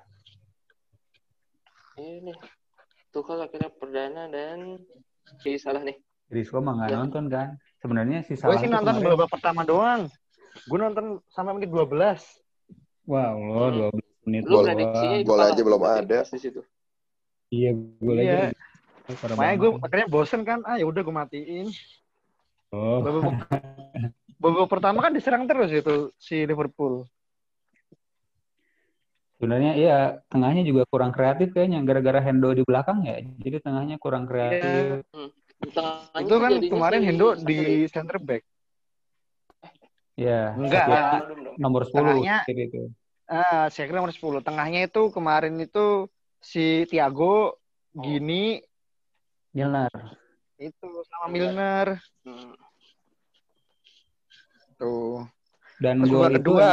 Ini 1.98 2.32
Tuchel 3.10 3.42
akhirnya 3.42 3.68
perdana 3.74 4.30
dan 4.30 4.78
jadi 5.42 5.58
salah 5.58 5.82
nih. 5.82 5.98
Rizko 6.32 6.62
mah 6.62 6.78
nggak 6.78 6.90
Ya. 6.94 6.96
nonton 6.96 7.24
kan. 7.28 7.48
Sebenarnya 7.82 8.22
si 8.22 8.38
Gue 8.38 8.46
Salah 8.46 8.62
sih 8.62 8.70
tuh 8.70 8.78
nonton 8.78 8.94
kemarin- 8.96 9.10
babak 9.18 9.28
pertama 9.28 9.60
doang. 9.66 10.06
Gue 10.64 10.78
nonton 10.78 11.18
sampai 11.28 11.58
menit 11.58 11.68
12. 11.68 12.22
Wow, 13.04 13.34
lo 13.42 13.66
Hmm. 13.66 13.90
12 13.90 14.11
menit 14.22 14.42
Lu 14.46 14.62
Gol- 14.62 15.24
gol 15.24 15.40
aja 15.40 15.62
belum 15.62 15.82
ada. 15.82 16.18
di 16.22 16.38
situ. 16.38 16.60
Iya, 17.48 17.70
gue 17.74 18.14
Iya. 18.16 18.50
Parah 19.18 19.34
Makanya 19.34 19.56
gue 19.58 19.70
akhirnya 19.76 20.08
bosen 20.08 20.40
kan. 20.42 20.62
Ah 20.62 20.78
ya 20.78 20.86
udah 20.86 21.02
gue 21.02 21.12
matiin. 21.12 21.68
Oh, 22.72 23.04
Babak, 23.04 23.44
babak 24.40 24.66
pertama 24.66 24.98
kan 25.00 25.12
diserang 25.12 25.44
terus 25.44 25.68
itu 25.68 26.08
si 26.16 26.42
Liverpool. 26.42 27.04
sebenarnya 29.36 29.74
iya, 29.74 29.98
tengahnya 30.30 30.62
juga 30.62 30.86
kurang 30.86 31.10
kreatif 31.10 31.50
kayaknya 31.50 31.82
gara-gara 31.82 32.22
Hendo 32.22 32.54
di 32.54 32.62
belakang 32.62 33.02
ya. 33.02 33.18
Jadi 33.42 33.58
tengahnya 33.58 33.98
kurang 33.98 34.22
kreatif. 34.22 35.02
Di 35.58 35.68
tengahnya 35.68 36.22
itu 36.22 36.34
kan 36.38 36.50
kemarin 36.62 37.00
si 37.02 37.06
Hendo 37.10 37.28
di 37.36 37.58
center 37.90 38.22
back. 38.22 38.42
Iya. 40.14 40.54
Enggak. 40.54 40.84
Dong. 41.26 41.58
nomor 41.58 41.82
10 41.84 42.22
Tengahnya- 42.22 42.46
itu. 42.46 42.82
Ah, 43.32 43.64
saya 43.72 43.88
kira 43.88 43.96
nomor 43.96 44.12
10. 44.12 44.44
Tengahnya 44.44 44.84
itu 44.84 45.08
kemarin 45.08 45.56
itu 45.56 46.04
si 46.36 46.84
Thiago, 46.84 47.56
Oh. 47.92 48.00
Gini, 48.00 48.56
Milner. 49.52 49.92
itu 50.56 50.88
sama 51.04 51.28
Milner. 51.28 52.00
Hmm. 52.24 52.56
Tuh. 54.76 55.28
Dan 55.76 56.00
Terus 56.00 56.08
gol 56.08 56.28
itu 56.32 56.40
kedua. 56.40 56.72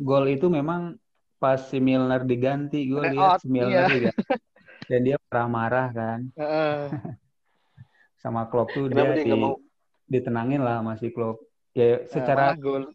gol 0.00 0.24
itu 0.28 0.46
memang 0.48 0.96
pas 1.36 1.60
si 1.60 1.76
Milner 1.76 2.24
diganti, 2.24 2.88
gue 2.88 3.04
lihat 3.12 3.40
si 3.40 3.48
Milner 3.48 3.84
iya. 3.84 3.88
diganti. 3.88 4.16
Dan 4.90 5.00
dia 5.06 5.16
marah-marah 5.28 5.88
kan 5.92 6.20
Heeh. 6.34 6.80
sama 8.16 8.48
Klopp 8.48 8.74
tuh 8.74 8.88
Kenapa 8.88 9.14
dia 9.14 9.22
dia 9.22 9.36
di- 9.36 9.40
mau? 9.40 9.56
ditenangin 10.08 10.60
lah 10.60 10.80
sama 10.82 10.96
si 10.96 11.08
Klopp. 11.12 11.44
Ya 11.72 12.02
secara 12.08 12.56
gol. 12.56 12.90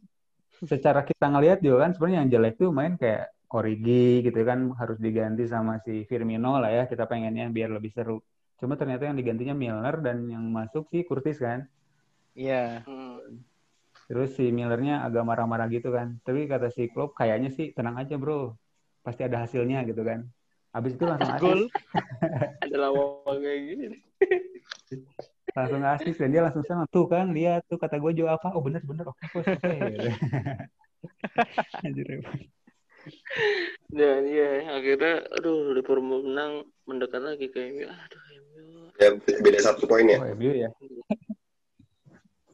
Secara 0.63 1.03
kita 1.03 1.27
ngelihat 1.27 1.59
juga 1.59 1.87
kan 1.87 1.91
sebenarnya 1.91 2.19
yang 2.23 2.29
jelek 2.31 2.55
tuh 2.55 2.71
main 2.71 2.95
kayak 2.95 3.35
Origi 3.55 4.25
gitu 4.25 4.41
kan 4.43 4.73
harus 4.75 4.97
diganti 4.99 5.47
sama 5.47 5.79
si 5.83 6.03
Firmino 6.07 6.59
lah 6.59 6.71
ya 6.71 6.83
kita 6.87 7.07
pengennya 7.07 7.51
biar 7.51 7.71
lebih 7.71 7.91
seru. 7.91 8.19
Cuma 8.59 8.79
ternyata 8.79 9.07
yang 9.07 9.19
digantinya 9.19 9.55
Milner 9.55 9.95
dan 9.99 10.27
yang 10.31 10.43
masuk 10.51 10.87
si 10.91 11.03
Curtis 11.03 11.39
kan. 11.39 11.67
Iya. 12.35 12.83
Hmm. 12.83 13.43
Terus 14.05 14.35
si 14.35 14.51
Millernya 14.51 15.03
agak 15.07 15.23
marah-marah 15.23 15.67
gitu 15.71 15.91
kan. 15.91 16.19
Tapi 16.23 16.47
kata 16.47 16.71
si 16.71 16.91
Klopp 16.91 17.15
kayaknya 17.15 17.51
sih 17.51 17.71
tenang 17.71 17.95
aja 17.99 18.15
bro. 18.19 18.55
Pasti 19.03 19.23
ada 19.23 19.43
hasilnya 19.43 19.83
gitu 19.87 20.03
kan. 20.03 20.27
Habis 20.75 20.99
itu 20.99 21.03
langsung 21.07 21.35
Gol. 21.39 21.71
asis. 21.71 21.71
Ada 22.67 22.77
lawan 22.83 23.37
kayak 23.39 23.59
gini. 23.63 23.97
Langsung 25.53 25.83
asis 25.85 26.15
dan 26.17 26.29
dia 26.33 26.41
langsung 26.41 26.65
sama. 26.65 26.89
Tuh 26.89 27.05
kan 27.05 27.29
lihat 27.29 27.67
tuh 27.69 27.77
kata 27.77 28.01
gue 28.01 28.11
Jo 28.17 28.25
apa. 28.31 28.55
Oh 28.57 28.63
bener-bener 28.65 29.05
oke 29.05 29.25
coach. 29.29 29.45
Oke. 29.45 29.69
Gitu. 29.69 30.09
Anjir. 31.85 32.07
Dan 33.93 34.25
iya 34.25 34.65
akhirnya 34.73 35.21
aduh 35.37 35.77
Liverpool 35.77 36.01
menang 36.01 36.65
mendekat 36.89 37.21
lagi 37.21 37.53
ke 37.53 37.69
MU. 37.69 37.85
Aduh 37.85 38.21
MU. 38.41 38.89
Ya 38.97 39.09
beda 39.21 39.59
satu 39.61 39.85
poin 39.85 40.09
ya. 40.09 40.17
Oh 40.17 40.33
MU 40.33 40.51
ya. 40.55 40.69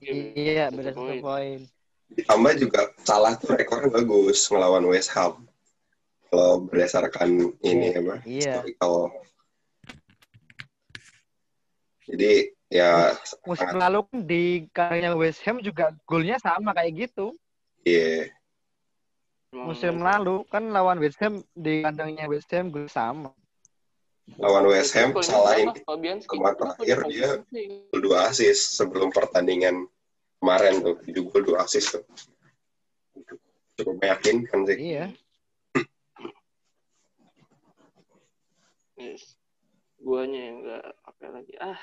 Iya, 0.02 0.74
beda 0.74 0.92
satu 0.92 1.16
poin. 1.22 1.70
Ditambah 2.12 2.54
juga 2.60 2.92
salah 3.08 3.40
tuh 3.40 3.56
rekornya 3.56 3.88
bagus 3.88 4.50
ngelawan 4.52 4.84
West 4.90 5.16
Ham. 5.16 5.48
Kalau 6.28 6.64
berdasarkan 6.68 7.56
ini 7.64 7.96
apa? 7.96 8.20
Iya. 8.28 8.64
Historical. 8.64 9.12
Jadi 12.12 12.52
ya 12.72 13.12
Musim 13.44 13.68
sangat 13.68 13.84
lalu 13.84 14.00
kan 14.08 14.20
di 14.24 14.44
kandangnya 14.72 15.12
West 15.20 15.44
Ham 15.44 15.60
juga 15.60 15.92
golnya 16.08 16.40
sama 16.40 16.72
kayak 16.72 17.12
gitu. 17.12 17.36
iya. 17.84 18.32
Musim 19.52 20.00
lalu 20.00 20.48
kan 20.48 20.72
lawan 20.72 20.96
West 21.04 21.20
Ham 21.20 21.44
di 21.52 21.84
kandangnya 21.84 22.32
West 22.32 22.48
Ham 22.56 22.72
gol 22.72 22.88
sama. 22.88 23.36
lawan 24.40 24.64
West 24.72 24.96
Ham 24.96 25.12
salah 25.20 25.60
ini 25.60 25.76
Fabianski. 25.84 26.32
kemarin 26.32 26.56
terakhir 26.56 26.98
di 27.04 27.20
dia 27.20 27.30
dua 28.00 28.32
assist 28.32 28.80
sebelum 28.80 29.12
pertandingan 29.12 29.92
kemarin 30.40 30.80
tuh 30.80 30.96
gol 31.28 31.44
dua 31.44 31.68
assist 31.68 32.00
tuh 32.00 32.04
cukup 33.76 34.00
meyakinkan 34.00 34.64
sih 34.64 34.78
Iya. 34.80 35.06
Yes. 38.96 39.36
Guanya 40.00 40.40
yang 40.40 40.58
nggak 40.64 40.86
pakai 41.04 41.30
lagi. 41.34 41.54
Ah. 41.60 41.82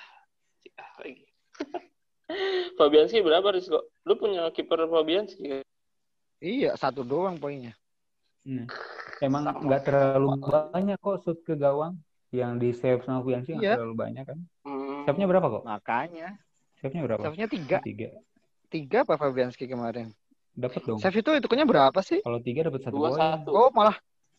Fabianski 2.78 3.18
berapa 3.20 3.46
Rizko? 3.50 3.88
Lu 4.04 4.14
punya 4.14 4.48
kiper 4.50 4.84
Fabianski? 4.84 5.64
Iya, 6.38 6.76
satu 6.76 7.02
doang 7.02 7.36
poinnya. 7.36 7.74
Hmm. 8.44 8.64
Emang 9.18 9.44
nggak 9.44 9.82
terlalu 9.82 10.38
banyak 10.38 10.96
kok 10.96 11.16
shoot 11.20 11.38
ke 11.42 11.52
gawang 11.52 11.98
yang 12.30 12.56
di 12.56 12.70
save 12.70 13.02
sama 13.02 13.20
Fiansi 13.20 13.52
nggak 13.52 13.64
Iya. 13.64 13.74
terlalu 13.76 13.94
banyak 13.96 14.24
kan. 14.24 14.38
Hmm. 14.62 15.02
Save-nya 15.04 15.26
berapa 15.26 15.46
kok? 15.48 15.62
Makanya. 15.64 16.28
Save-nya 16.78 17.00
berapa? 17.02 17.20
Save-nya 17.24 17.46
tiga. 17.48 17.76
Tiga. 17.82 18.08
Tiga 18.68 18.96
apa 19.02 19.16
Fabianski 19.16 19.64
kemarin? 19.64 20.12
Dapat 20.52 20.80
dong. 20.84 20.98
Save 21.00 21.18
itu 21.18 21.30
hitungannya 21.32 21.66
berapa 21.66 21.98
sih? 22.00 22.20
Kalau 22.20 22.38
tiga 22.38 22.68
dapat 22.68 22.80
satu 22.84 22.94
Dua 22.94 23.08
poin. 23.10 23.18
satu. 23.18 23.50
Oh, 23.50 23.70
malah 23.72 23.96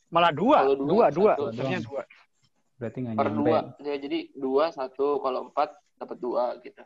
malah 0.10 0.32
dua. 0.32 0.58
Kalau 0.64 0.76
Dua, 0.78 1.06
dua, 1.10 1.34
dua. 1.36 1.50
Save-nya 1.52 1.80
dua. 1.82 2.02
Berarti 2.80 2.98
nggak 3.04 3.16
per 3.18 3.28
nyampe. 3.28 3.40
dua. 3.44 3.60
Ya, 3.84 3.96
jadi 3.98 4.20
dua 4.32 4.66
satu. 4.72 5.20
Kalau 5.20 5.52
empat 5.52 5.70
dapat 6.00 6.18
dua 6.18 6.56
gitu. 6.64 6.82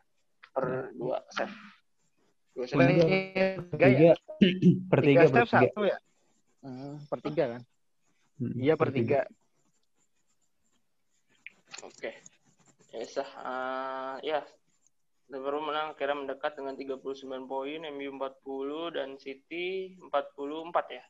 Per 0.51 0.65
dua 0.97 1.17
set. 1.29 1.49
Dua 2.51 2.65
set. 2.65 2.77
Tiga. 2.77 3.05
Tiga 3.71 3.87
ya? 3.87 3.93
Tiga. 3.93 4.11
per 4.91 4.99
tiga, 4.99 5.21
Tiga 5.21 5.21
per 5.21 5.29
step 5.29 5.47
tiga. 5.47 5.59
satu 5.69 5.81
ya? 5.85 5.97
Hmm, 6.63 6.95
per 7.07 7.19
tiga 7.21 7.43
kan? 7.55 7.61
Hmm, 8.41 8.53
Iya, 8.57 8.73
per 8.73 8.89
tiga. 8.89 9.21
Oke. 11.83 12.11
Ya, 12.93 13.05
sah. 13.05 13.29
Ah, 13.37 14.15
ya. 14.21 14.41
Liverpool 15.31 15.65
menang 15.65 15.95
akhirnya 15.97 16.19
mendekat 16.19 16.53
dengan 16.53 16.77
39 16.77 17.49
poin, 17.49 17.79
MU 17.89 18.09
40 18.13 18.93
dan 18.93 19.17
City 19.17 19.97
44 19.97 20.93
ya. 20.93 21.03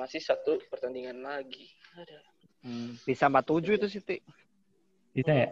Masih 0.00 0.22
satu 0.22 0.56
pertandingan 0.72 1.20
lagi. 1.20 1.68
Ada. 1.92 2.18
Hmm, 2.64 2.96
bisa 3.04 3.28
47 3.28 3.76
itu 3.76 3.86
Siti. 3.92 4.16
Bisa 5.12 5.28
ya? 5.30 5.50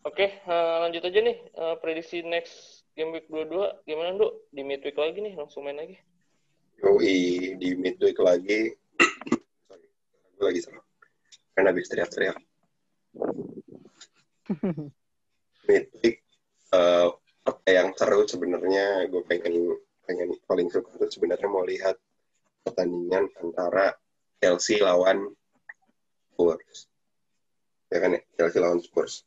Oke, 0.00 0.32
eh, 0.32 0.76
lanjut 0.80 1.04
aja 1.04 1.20
nih 1.20 1.36
Eh, 1.52 1.76
prediksi 1.84 2.24
next 2.24 2.88
game 2.96 3.12
week 3.12 3.28
22 3.28 3.84
gimana, 3.84 4.16
Duk? 4.16 4.48
Di 4.48 4.64
midweek 4.64 4.96
lagi 4.96 5.20
nih, 5.20 5.36
langsung 5.36 5.64
main 5.64 5.76
lagi. 5.76 6.00
Yoi, 6.80 7.52
di 7.60 7.76
midweek 7.76 8.16
lagi. 8.16 8.72
Sorry 9.68 9.86
gue 10.40 10.46
lagi 10.48 10.60
salah 10.64 10.84
kan 11.52 11.68
habis 11.68 11.92
teriak-teriak. 11.92 12.40
Midweek 15.68 16.16
eh 16.72 17.08
apa 17.44 17.68
yang 17.68 17.92
seru 17.92 18.24
sebenarnya? 18.24 19.04
Gue 19.12 19.20
pengen 19.28 19.76
pengen 20.08 20.32
paling 20.48 20.72
suka 20.72 20.96
tuh 20.96 21.12
sebenarnya 21.12 21.46
mau 21.46 21.62
lihat 21.62 22.00
pertandingan 22.64 23.28
antara 23.44 23.92
Chelsea 24.40 24.80
lawan 24.80 25.28
Spurs 26.32 26.89
ya 27.90 27.98
kan 27.98 28.16
ya 28.16 28.20
Chelsea 28.38 28.62
lawan 28.62 28.80
Spurs. 28.80 29.26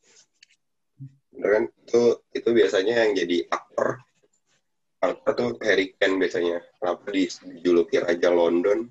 Bener 1.36 1.50
kan? 1.52 1.64
Itu 1.84 2.02
itu 2.32 2.50
biasanya 2.50 3.04
yang 3.04 3.12
jadi 3.14 3.38
aktor. 3.52 4.00
Aktor 5.04 5.32
tuh 5.36 5.50
Harry 5.68 5.92
Kane 6.00 6.16
biasanya. 6.16 6.64
Kenapa 6.80 7.12
dijuluki 7.12 8.00
Raja 8.00 8.32
London? 8.32 8.88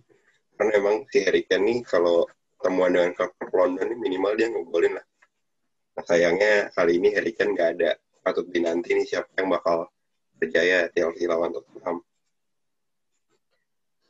Karena 0.55 0.73
emang 0.77 1.09
si 1.09 1.25
Harry 1.25 1.49
Kane 1.49 1.65
nih 1.65 1.79
kalau 1.89 2.29
temuan 2.61 2.95
dengan 2.95 3.17
klub 3.17 3.33
London 3.51 3.91
nih 3.91 3.99
minimal 3.99 4.33
dia 4.37 4.53
ngegolin 4.53 4.95
lah. 5.01 5.07
Nah 5.99 6.05
sayangnya 6.05 6.71
kali 6.77 7.01
ini 7.01 7.09
Harry 7.17 7.33
Kane 7.33 7.57
nggak 7.57 7.71
ada. 7.81 7.91
Patut 8.23 8.47
dinanti 8.53 8.95
nih 8.95 9.07
siapa 9.09 9.33
yang 9.41 9.51
bakal 9.51 9.89
berjaya 10.37 10.93
Chelsea 10.93 11.27
lawan 11.27 11.51
Tottenham. 11.57 12.05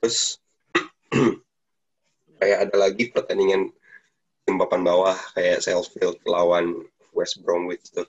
Terus 0.03 0.43
kayak 2.43 2.59
ada 2.67 2.77
lagi 2.77 3.15
pertandingan 3.15 3.71
tim 4.43 4.59
papan 4.59 4.83
bawah 4.83 5.17
kayak 5.35 5.63
Sheffield 5.63 6.19
lawan 6.27 6.87
West 7.15 7.41
Bromwich 7.45 7.93
tuh 7.95 8.09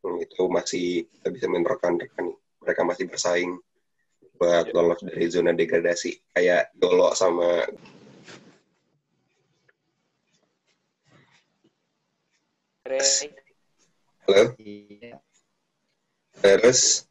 Hmm, 0.00 0.16
itu 0.16 0.48
masih 0.48 1.04
kita 1.12 1.28
bisa 1.28 1.46
menerkan-rekan 1.52 2.32
nih. 2.32 2.38
Mereka 2.64 2.80
masih 2.88 3.04
bersaing 3.04 3.52
buat 4.40 4.72
lolos 4.72 5.04
dari 5.04 5.28
zona 5.28 5.52
degradasi. 5.52 6.16
Kayak 6.32 6.72
Dolo 6.72 7.12
sama 7.12 7.68
Ray. 12.88 13.28
Halo, 14.24 14.56
Iya. 14.56 15.20
terus 16.40 17.04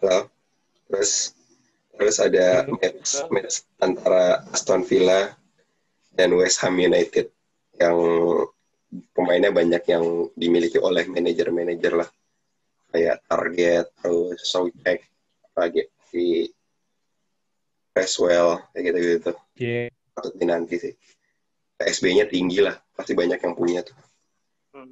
Halo, 0.00 0.32
terus 0.88 1.36
terus 2.02 2.18
ada 2.18 2.46
match, 2.66 3.10
match 3.30 3.54
antara 3.78 4.42
Aston 4.50 4.82
Villa 4.82 5.30
dan 6.12 6.34
West 6.34 6.58
Ham 6.60 6.76
United 6.76 7.30
yang 7.78 7.96
pemainnya 9.14 9.48
banyak 9.48 9.82
yang 9.86 10.04
dimiliki 10.34 10.76
oleh 10.76 11.06
manajer-manajer 11.06 11.94
lah 11.96 12.08
kayak 12.90 13.24
Target 13.24 13.86
terus 14.02 14.42
Soucek 14.44 15.00
lagi 15.54 15.86
si 16.10 16.50
Creswell 17.92 18.60
kayak 18.72 18.82
gitu 18.88 18.98
gitu 19.00 19.32
Iya. 19.56 19.88
patut 20.12 20.34
dinanti 20.36 20.76
sih 20.76 20.94
PSB-nya 21.76 22.28
tinggi 22.28 22.60
lah 22.60 22.76
pasti 22.92 23.12
banyak 23.12 23.38
yang 23.38 23.54
punya 23.54 23.80
tuh 23.80 23.96
Hmm. 24.72 24.88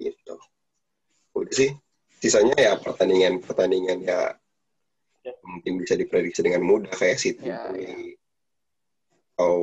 gitu 0.00 0.40
udah 1.36 1.52
sih 1.52 1.68
sisanya 2.16 2.56
ya 2.56 2.72
pertandingan 2.80 3.44
pertandingan 3.44 4.00
ya 4.00 4.08
Ya. 4.08 4.39
Mungkin 5.44 5.80
bisa 5.80 5.94
diprediksi 5.96 6.40
dengan 6.40 6.64
mudah 6.64 6.92
kayak 6.96 7.20
City 7.20 7.48
Ya, 7.48 7.68
atau 9.36 9.56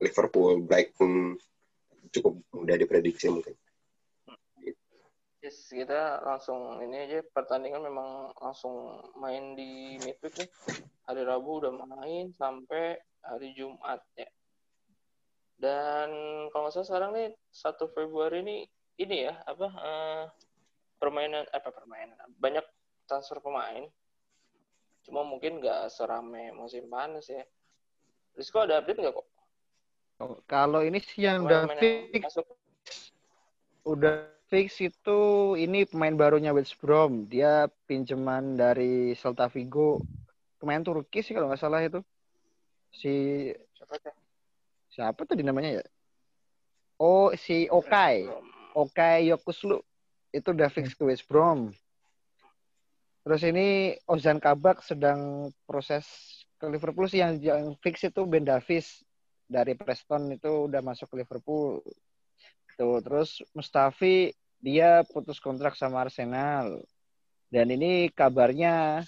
Liverpool 0.00 0.64
Brighton 0.64 1.36
cukup 2.12 2.40
mudah 2.52 2.76
diprediksi 2.76 3.28
mungkin 3.28 3.56
Yes, 5.38 5.70
kita 5.70 6.18
langsung 6.26 6.82
ini 6.82 7.08
aja 7.08 7.22
pertandingan 7.30 7.80
memang 7.86 8.34
langsung 8.42 9.00
main 9.16 9.54
di 9.54 9.94
midweek 10.02 10.34
nih. 10.34 10.50
Hari 11.06 11.22
Rabu 11.22 11.62
udah 11.62 11.72
main 11.78 12.34
sampai 12.34 12.98
hari 13.22 13.54
Jumat 13.54 14.02
ya. 14.18 14.26
Dan 15.56 16.10
kalau 16.50 16.68
nggak 16.68 16.74
salah 16.74 16.88
sekarang 16.90 17.10
nih 17.14 17.28
1 17.54 17.86
Februari 17.94 18.42
ini 18.42 18.56
ini 18.98 19.30
ya 19.30 19.38
apa 19.46 19.66
eh, 19.72 20.24
permainan 20.98 21.46
eh, 21.46 21.54
apa 21.54 21.70
permainan 21.70 22.18
banyak 22.36 22.66
transfer 23.06 23.38
pemain. 23.38 23.86
Cuma 25.08 25.24
mungkin 25.24 25.64
nggak 25.64 25.88
serame 25.88 26.52
musim 26.52 26.84
panas 26.92 27.24
ya. 27.32 27.40
Rizko 28.36 28.68
ada 28.68 28.84
update 28.84 29.00
nggak 29.00 29.16
kok? 29.16 29.26
Kalau 30.44 30.84
ini 30.84 31.00
sih 31.00 31.24
yang 31.24 31.48
udah 31.48 31.64
fix, 31.80 32.20
masuk 32.28 32.44
udah 33.88 34.28
fix 34.52 34.84
itu 34.84 35.20
ini 35.56 35.88
pemain 35.88 36.12
barunya 36.12 36.52
West 36.52 36.76
Brom. 36.76 37.24
Dia 37.24 37.72
pinjaman 37.88 38.60
dari 38.60 39.16
Celta 39.16 39.48
Vigo. 39.48 40.04
Pemain 40.60 40.84
Turki 40.84 41.24
sih 41.24 41.32
kalau 41.32 41.48
nggak 41.48 41.62
salah 41.62 41.80
itu. 41.80 42.04
Si 42.92 43.48
siapa 43.80 43.96
siapa 44.92 45.20
tuh 45.24 45.40
namanya 45.40 45.80
ya? 45.80 45.84
Oh, 47.00 47.32
si 47.32 47.64
Okai. 47.72 48.28
Okai 48.76 49.32
Yokuslu. 49.32 49.80
Itu 50.36 50.52
udah 50.52 50.68
fix 50.68 50.92
ke 50.92 51.00
West 51.08 51.24
Brom. 51.24 51.72
Terus 53.28 53.44
ini 53.44 53.92
Ozan 54.08 54.40
Kabak 54.40 54.80
sedang 54.80 55.52
proses 55.68 56.08
ke 56.56 56.64
Liverpool 56.64 57.04
sih 57.12 57.20
yang, 57.20 57.36
yang 57.44 57.76
fix 57.84 58.00
itu 58.08 58.24
Ben 58.24 58.40
Davis 58.40 59.04
dari 59.44 59.76
Preston 59.76 60.32
itu 60.32 60.64
udah 60.64 60.80
masuk 60.80 61.12
ke 61.12 61.20
Liverpool. 61.20 61.84
Tuh, 62.80 63.04
terus 63.04 63.44
Mustafi 63.52 64.32
dia 64.64 65.04
putus 65.12 65.44
kontrak 65.44 65.76
sama 65.76 66.08
Arsenal. 66.08 66.80
Dan 67.52 67.68
ini 67.68 68.08
kabarnya 68.08 69.04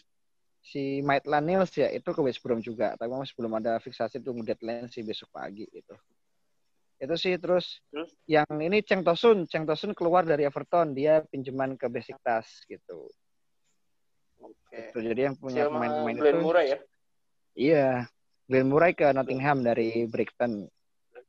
si 0.60 1.00
Maitland 1.00 1.48
Niles 1.48 1.72
ya 1.72 1.88
itu 1.88 2.12
ke 2.12 2.20
West 2.20 2.44
Brom 2.44 2.60
juga. 2.60 3.00
Tapi 3.00 3.08
masih 3.08 3.32
belum 3.40 3.56
ada 3.56 3.80
fiksasi 3.80 4.20
tunggu 4.20 4.44
deadline 4.44 4.92
sih 4.92 5.00
besok 5.00 5.32
pagi 5.32 5.64
gitu. 5.72 5.96
Itu 7.00 7.16
sih 7.16 7.40
terus, 7.40 7.80
Terus? 7.88 8.12
yang 8.28 8.52
ini 8.60 8.84
Cheng 8.84 9.00
Tosun, 9.00 9.48
Cheng 9.48 9.64
Tosun 9.64 9.96
keluar 9.96 10.28
dari 10.28 10.44
Everton, 10.44 10.92
dia 10.92 11.24
pinjaman 11.24 11.80
ke 11.80 11.88
Besiktas 11.88 12.68
gitu. 12.68 13.08
Oke. 14.40 14.78
Itu 14.90 14.98
jadi 15.04 15.20
yang 15.30 15.36
punya 15.36 15.68
pemain-pemain 15.68 16.16
Glenn 16.16 16.36
itu. 16.40 16.44
Murray 16.44 16.66
ya? 16.66 16.78
Iya. 17.54 17.88
Glenn 18.50 18.68
Murray 18.72 18.92
ke 18.96 19.06
Nottingham 19.12 19.62
dari 19.62 20.08
Brighton. 20.08 20.66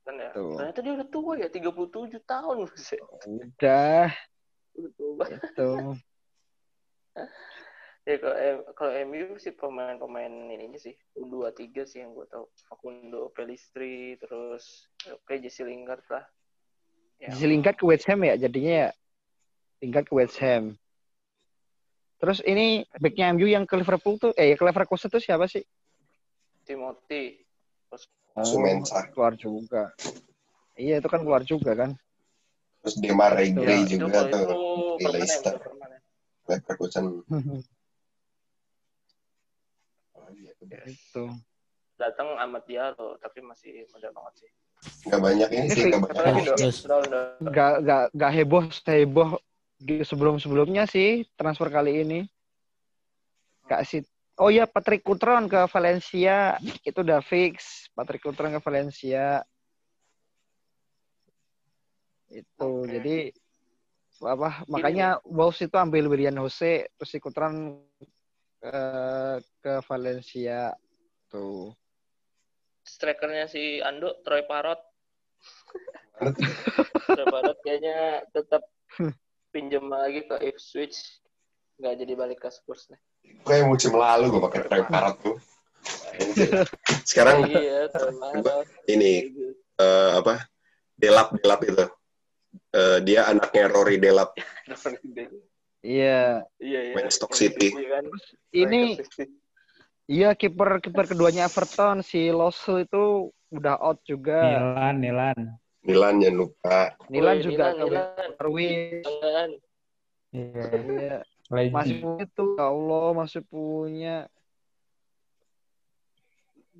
Kan 0.01 0.15
ya. 0.17 0.31
Tuh. 0.33 0.57
Ternyata 0.57 0.79
dia 0.81 0.93
udah 0.97 1.07
tua 1.11 1.33
ya, 1.37 1.47
37 1.51 2.17
tahun. 2.25 2.55
Udah 2.65 4.07
Udah 4.71 4.91
tua 4.95 5.25
itu. 5.27 5.71
Ya 8.01 8.17
kalau 8.17 8.65
kalau 8.73 8.91
MU 9.05 9.37
sih 9.37 9.53
pemain-pemain 9.53 10.33
ininya 10.49 10.81
sih 10.81 10.97
U23 11.13 11.85
sih 11.85 12.01
yang 12.01 12.17
gue 12.17 12.25
tahu. 12.33 12.49
Facundo 12.65 13.29
Pelistri 13.29 14.17
terus 14.17 14.89
oke 15.05 15.37
Jesse 15.37 15.61
Lingard 15.61 16.01
lah. 16.09 16.25
Ya, 17.21 17.29
Jesse 17.29 17.45
Lingard 17.45 17.77
ke 17.77 17.85
West 17.85 18.09
Ham 18.09 18.25
ya 18.25 18.41
jadinya 18.41 18.73
ya. 18.73 18.89
Lingard 19.85 20.09
ke 20.09 20.13
West 20.17 20.41
Ham. 20.41 20.80
Terus 22.21 22.37
ini 22.45 22.85
backnya 23.01 23.33
MU 23.33 23.49
yang 23.49 23.65
ke 23.65 23.73
Liverpool 23.73 24.21
tuh, 24.21 24.29
eh 24.37 24.53
ke 24.53 24.61
Leverkusen 24.61 25.09
tuh 25.09 25.17
siapa 25.17 25.49
sih? 25.49 25.65
Timothy. 26.61 27.41
Terus 27.89 28.05
Sumensa 28.45 29.09
keluar 29.09 29.33
juga. 29.33 29.89
Iya 30.77 31.01
itu 31.01 31.09
kan 31.09 31.25
keluar 31.25 31.41
juga 31.41 31.73
kan. 31.73 31.91
terus 32.81 32.97
Itu 32.97 33.13
Gray 33.61 33.85
itu 33.85 34.05
juga 34.05 34.25
kalau 34.25 34.33
tuh 34.33 34.41
itu 34.41 34.53
di 34.53 35.05
permanen, 35.05 35.17
Leicester. 35.17 35.55
Leverkusen 36.45 37.05
itu. 40.85 41.25
Datang 41.97 42.37
Ahmad 42.37 42.63
Diallo 42.69 43.17
tapi 43.17 43.41
masih 43.41 43.89
muda 43.89 44.13
banget 44.13 44.33
sih. 44.45 44.51
nggak 44.81 45.21
banyak 45.21 45.49
ini 45.53 45.67
sih 45.69 45.83
Satu 45.93 46.09
banyak. 46.17 46.57
Gak, 47.53 47.73
gak, 47.85 48.03
gak 48.13 48.31
heboh, 48.33 48.65
heboh 48.85 49.29
sebelum-sebelumnya 49.81 50.85
sih 50.85 51.25
transfer 51.33 51.73
kali 51.73 52.05
ini. 52.05 52.19
Gak 53.65 53.83
sih. 53.85 54.01
Oh 54.41 54.49
iya 54.49 54.65
Patrick 54.65 55.05
Cutron 55.05 55.45
ke 55.45 55.69
Valencia 55.69 56.57
itu 56.81 56.99
udah 57.01 57.21
fix. 57.21 57.87
Patrick 57.93 58.23
Cutron 58.23 58.53
ke 58.57 58.61
Valencia. 58.63 59.45
Itu 62.31 62.87
Oke. 62.87 62.89
jadi 62.89 63.17
apa 64.21 64.61
makanya 64.69 65.17
Wolves 65.25 65.65
itu 65.65 65.73
ambil 65.81 66.05
William 66.05 66.37
Jose 66.45 66.85
terus 66.93 67.09
si 67.09 67.17
Cutron 67.17 67.81
eh, 68.61 69.35
ke 69.41 69.73
Valencia 69.85 70.73
tuh. 71.29 71.73
Strikernya 72.81 73.45
si 73.45 73.77
Ando 73.81 74.21
Troy 74.25 74.41
tuh? 74.45 74.81
Troy 77.17 77.27
Parrot 77.29 77.57
kayaknya 77.65 78.25
tetap 78.33 78.61
pinjam 79.51 79.85
lagi 79.91 80.23
ke 80.25 80.35
Ipswich. 80.41 80.97
Nggak 81.77 81.93
jadi 82.01 82.13
balik 82.15 82.39
ke 82.41 82.49
Spurs 82.49 82.89
nih. 82.89 83.01
kayak 83.45 83.69
musim 83.69 83.93
lalu 83.93 84.33
gue 84.33 84.41
pakai 84.49 84.61
Troy 84.65 84.83
Parrot 84.89 85.17
tuh 85.21 85.37
sekarang 87.09 87.45
iya, 87.45 87.85
ini 88.89 89.29
eh, 89.77 90.11
apa 90.17 90.45
Delap 90.97 91.37
Delap 91.37 91.61
itu 91.65 91.85
Eh, 92.71 92.97
dia 93.03 93.27
anaknya 93.27 93.67
Rory 93.71 93.99
Delap 93.99 94.35
Iya. 95.81 96.45
Iya, 96.61 96.79
iya. 96.85 96.93
Main 96.93 97.09
Stoke 97.09 97.33
City. 97.33 97.73
Iya 97.73 97.89
kan? 97.89 98.05
Ini. 98.53 98.83
Iya 100.05 100.29
kiper 100.37 100.77
kiper 100.77 101.09
keduanya 101.09 101.49
Everton 101.49 102.05
si 102.05 102.29
Losu 102.29 102.85
itu 102.85 103.33
udah 103.49 103.81
out 103.81 103.97
juga. 104.05 104.45
Milan, 104.45 104.95
Milan. 105.01 105.37
Milan 105.81 106.21
jangan 106.21 106.37
lupa 106.37 106.93
Nilan 107.09 107.35
Woi, 107.37 107.43
juga 107.43 107.65
Milan, 107.73 108.29
Milan. 108.45 109.49
Iya. 110.31 110.63
Iya. 111.51 111.67
Masih 111.75 111.99
punya 111.99 112.25
tuh. 112.31 112.55
Ya 112.55 112.71
Allah 112.71 113.07
masih 113.11 113.41
punya. 113.43 114.17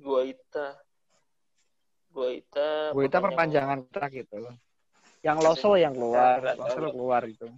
Guaita. 0.00 0.80
Guaita. 2.08 2.96
Gue 2.96 3.04
itu 3.04 3.18
perpanjangan 3.20 3.84
kontrak 3.84 4.10
gitu. 4.16 4.48
Yang 5.20 5.38
Loso 5.44 5.76
yang 5.76 5.92
keluar. 5.92 6.56
Loso 6.56 6.80
keluar 6.88 7.22
gitu. 7.28 7.52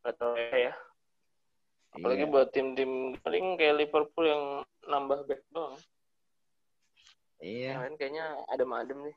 Atau 0.00 0.32
ya. 0.40 0.72
Apalagi 1.92 2.24
Iya. 2.24 2.32
buat 2.32 2.48
tim-tim 2.56 3.20
paling 3.20 3.60
kayak 3.60 3.76
Liverpool 3.84 4.24
yang 4.24 4.42
nambah 4.88 5.28
back 5.28 5.44
doang. 5.52 5.76
Iya. 7.40 7.84
lain 7.84 7.94
kayaknya 8.00 8.26
adem-adem 8.48 8.98
nih. 9.12 9.16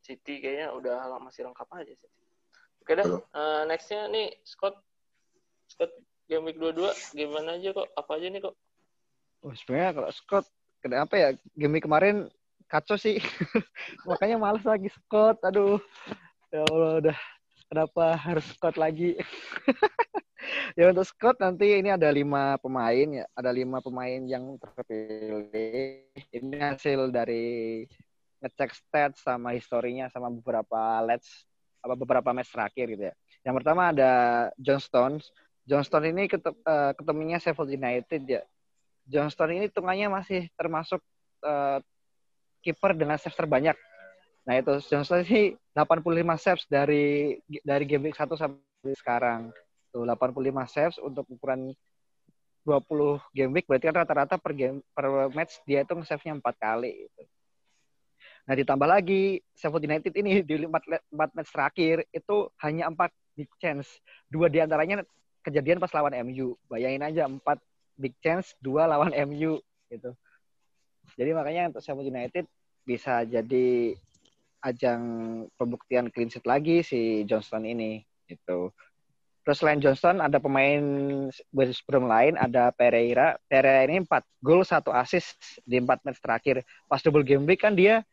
City 0.00 0.40
kayaknya 0.40 0.72
udah 0.74 1.20
masih 1.20 1.46
lengkap 1.46 1.68
aja 1.76 1.92
sih. 1.94 2.10
Oke 2.80 2.96
dah, 2.96 3.04
Betul. 3.06 3.20
eh, 3.36 3.62
nextnya 3.68 4.00
nih 4.08 4.26
Scott. 4.42 4.74
Scott 5.70 5.92
game 6.26 6.50
week 6.50 6.58
22 6.58 6.90
gimana 7.14 7.54
aja 7.60 7.70
kok? 7.70 7.88
Apa 7.94 8.18
aja 8.18 8.26
nih 8.32 8.40
kok? 8.42 8.54
Oh, 9.44 9.52
sebenarnya 9.54 9.90
kalau 9.94 10.10
Scott 10.10 10.46
kenapa 10.82 11.14
ya 11.14 11.28
game 11.54 11.78
week 11.78 11.84
kemarin 11.84 12.26
kacau 12.66 12.96
sih. 12.98 13.20
Makanya 14.08 14.40
males 14.40 14.64
lagi 14.66 14.88
Scott. 14.90 15.38
Aduh. 15.46 15.78
Ya 16.50 16.66
Allah 16.66 16.92
udah 16.98 17.18
kenapa 17.70 18.04
harus 18.18 18.46
Scott 18.56 18.74
lagi? 18.74 19.14
ya 20.78 20.90
untuk 20.90 21.06
Scott 21.06 21.38
nanti 21.38 21.78
ini 21.78 21.90
ada 21.90 22.08
lima 22.10 22.56
pemain 22.58 23.08
ya, 23.22 23.26
ada 23.36 23.50
lima 23.50 23.78
pemain 23.82 24.20
yang 24.24 24.56
terpilih. 24.58 26.06
Ini 26.30 26.56
hasil 26.60 27.10
dari 27.10 27.84
ngecek 28.40 28.70
stats 28.72 29.20
sama 29.20 29.52
historinya 29.52 30.08
sama 30.08 30.32
beberapa 30.32 31.04
let's 31.04 31.44
apa 31.80 31.96
beberapa 31.96 32.28
match 32.32 32.52
terakhir 32.52 32.86
gitu 32.92 33.04
ya. 33.12 33.14
Yang 33.44 33.54
pertama 33.62 33.82
ada 33.92 34.12
John 34.60 34.80
Stones. 34.80 35.32
John 35.64 35.84
Stones 35.84 36.12
ini 36.12 36.28
ketem, 36.28 36.56
uh, 36.64 36.92
ketemunya 36.96 37.40
Sheffield 37.40 37.72
United 37.72 38.22
ya. 38.28 38.42
John 39.08 39.32
Stones 39.32 39.56
ini 39.56 39.68
hitungannya 39.68 40.08
masih 40.12 40.48
termasuk 40.56 41.00
uh, 41.44 41.80
kiper 42.60 42.92
dengan 42.96 43.16
saves 43.16 43.36
terbanyak. 43.36 43.76
Nah 44.44 44.54
itu 44.60 44.80
John 44.88 45.04
Stones 45.04 45.28
ini 45.28 45.56
85 45.76 46.36
saves 46.40 46.64
dari 46.68 47.36
dari 47.64 47.84
game 47.88 48.08
week 48.08 48.16
1 48.16 48.28
sampai 48.36 48.94
sekarang. 48.96 49.40
Tuh 49.90 50.06
85 50.06 50.70
saves 50.70 50.96
untuk 51.02 51.26
ukuran 51.26 51.74
20 52.62 53.18
game 53.34 53.52
week 53.56 53.66
berarti 53.66 53.88
kan 53.88 54.04
rata-rata 54.04 54.36
per 54.36 54.52
game 54.52 54.84
per 54.92 55.32
match 55.32 55.58
dia 55.64 55.82
itu 55.82 55.96
nge-save-nya 55.96 56.38
4 56.38 56.44
kali 56.60 57.08
gitu. 57.08 57.22
Nah 58.44 58.54
ditambah 58.54 58.88
lagi 58.88 59.40
Sheffield 59.56 59.88
United 59.88 60.12
ini 60.14 60.44
di 60.44 60.54
4, 60.68 60.70
4 60.70 61.36
match 61.36 61.50
terakhir 61.50 62.04
itu 62.12 62.36
hanya 62.60 62.92
4 62.92 63.10
big 63.34 63.50
chance. 63.58 63.88
Dua 64.28 64.52
di 64.52 64.60
antaranya 64.60 65.02
kejadian 65.40 65.80
pas 65.80 65.92
lawan 65.96 66.12
MU. 66.28 66.54
Bayangin 66.68 67.02
aja 67.02 67.24
4 67.26 67.40
big 68.00 68.16
chance, 68.24 68.56
dua 68.60 68.88
lawan 68.88 69.12
MU 69.28 69.60
gitu. 69.92 70.10
Jadi 71.20 71.30
makanya 71.36 71.68
untuk 71.68 71.84
Sheffield 71.84 72.08
United 72.08 72.44
bisa 72.84 73.28
jadi 73.28 73.96
ajang 74.60 75.02
pembuktian 75.56 76.08
clean 76.12 76.32
sheet 76.32 76.44
lagi 76.44 76.80
si 76.84 77.24
Johnston 77.28 77.64
ini 77.68 78.04
gitu. 78.28 78.72
Terus 79.40 79.56
selain 79.56 79.80
Johnston 79.80 80.20
ada 80.20 80.36
pemain 80.36 80.84
Brom 81.88 82.04
lain 82.04 82.36
ada 82.36 82.68
Pereira. 82.76 83.40
Pereira 83.48 83.88
ini 83.88 84.04
4 84.04 84.44
gol, 84.44 84.60
1 84.68 84.84
assist 84.92 85.60
di 85.64 85.80
4 85.80 86.04
match 86.04 86.20
terakhir. 86.20 86.60
Pas 86.84 87.00
double 87.00 87.24
game 87.24 87.48
week 87.48 87.64
kan 87.64 87.72
dia 87.72 88.04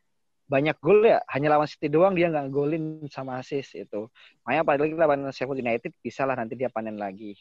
banyak 0.48 0.80
gol 0.80 1.04
ya. 1.04 1.20
Hanya 1.28 1.52
lawan 1.52 1.68
City 1.68 1.92
doang 1.92 2.16
dia 2.16 2.32
nggak 2.32 2.48
golin 2.48 3.04
sama 3.12 3.44
assist 3.44 3.76
itu. 3.76 4.08
Makanya 4.48 4.62
apalagi 4.64 4.96
lawan 4.96 5.28
Sheffield 5.36 5.60
United 5.60 5.92
bisa 6.00 6.24
lah 6.24 6.40
nanti 6.40 6.56
dia 6.56 6.72
panen 6.72 6.96
lagi. 6.96 7.36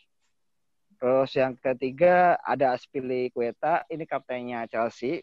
Terus 0.99 1.31
yang 1.39 1.55
ketiga 1.55 2.43
ada 2.43 2.75
Aspili 2.75 3.31
Kueta. 3.31 3.87
Ini 3.87 4.03
kaptennya 4.03 4.67
Chelsea. 4.67 5.23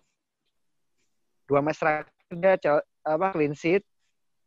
Dua 1.43 1.59
match 1.59 1.83
terakhir 1.83 2.07
dia 2.31 2.79
apa 3.03 3.35
clean 3.35 3.51
sheet 3.51 3.83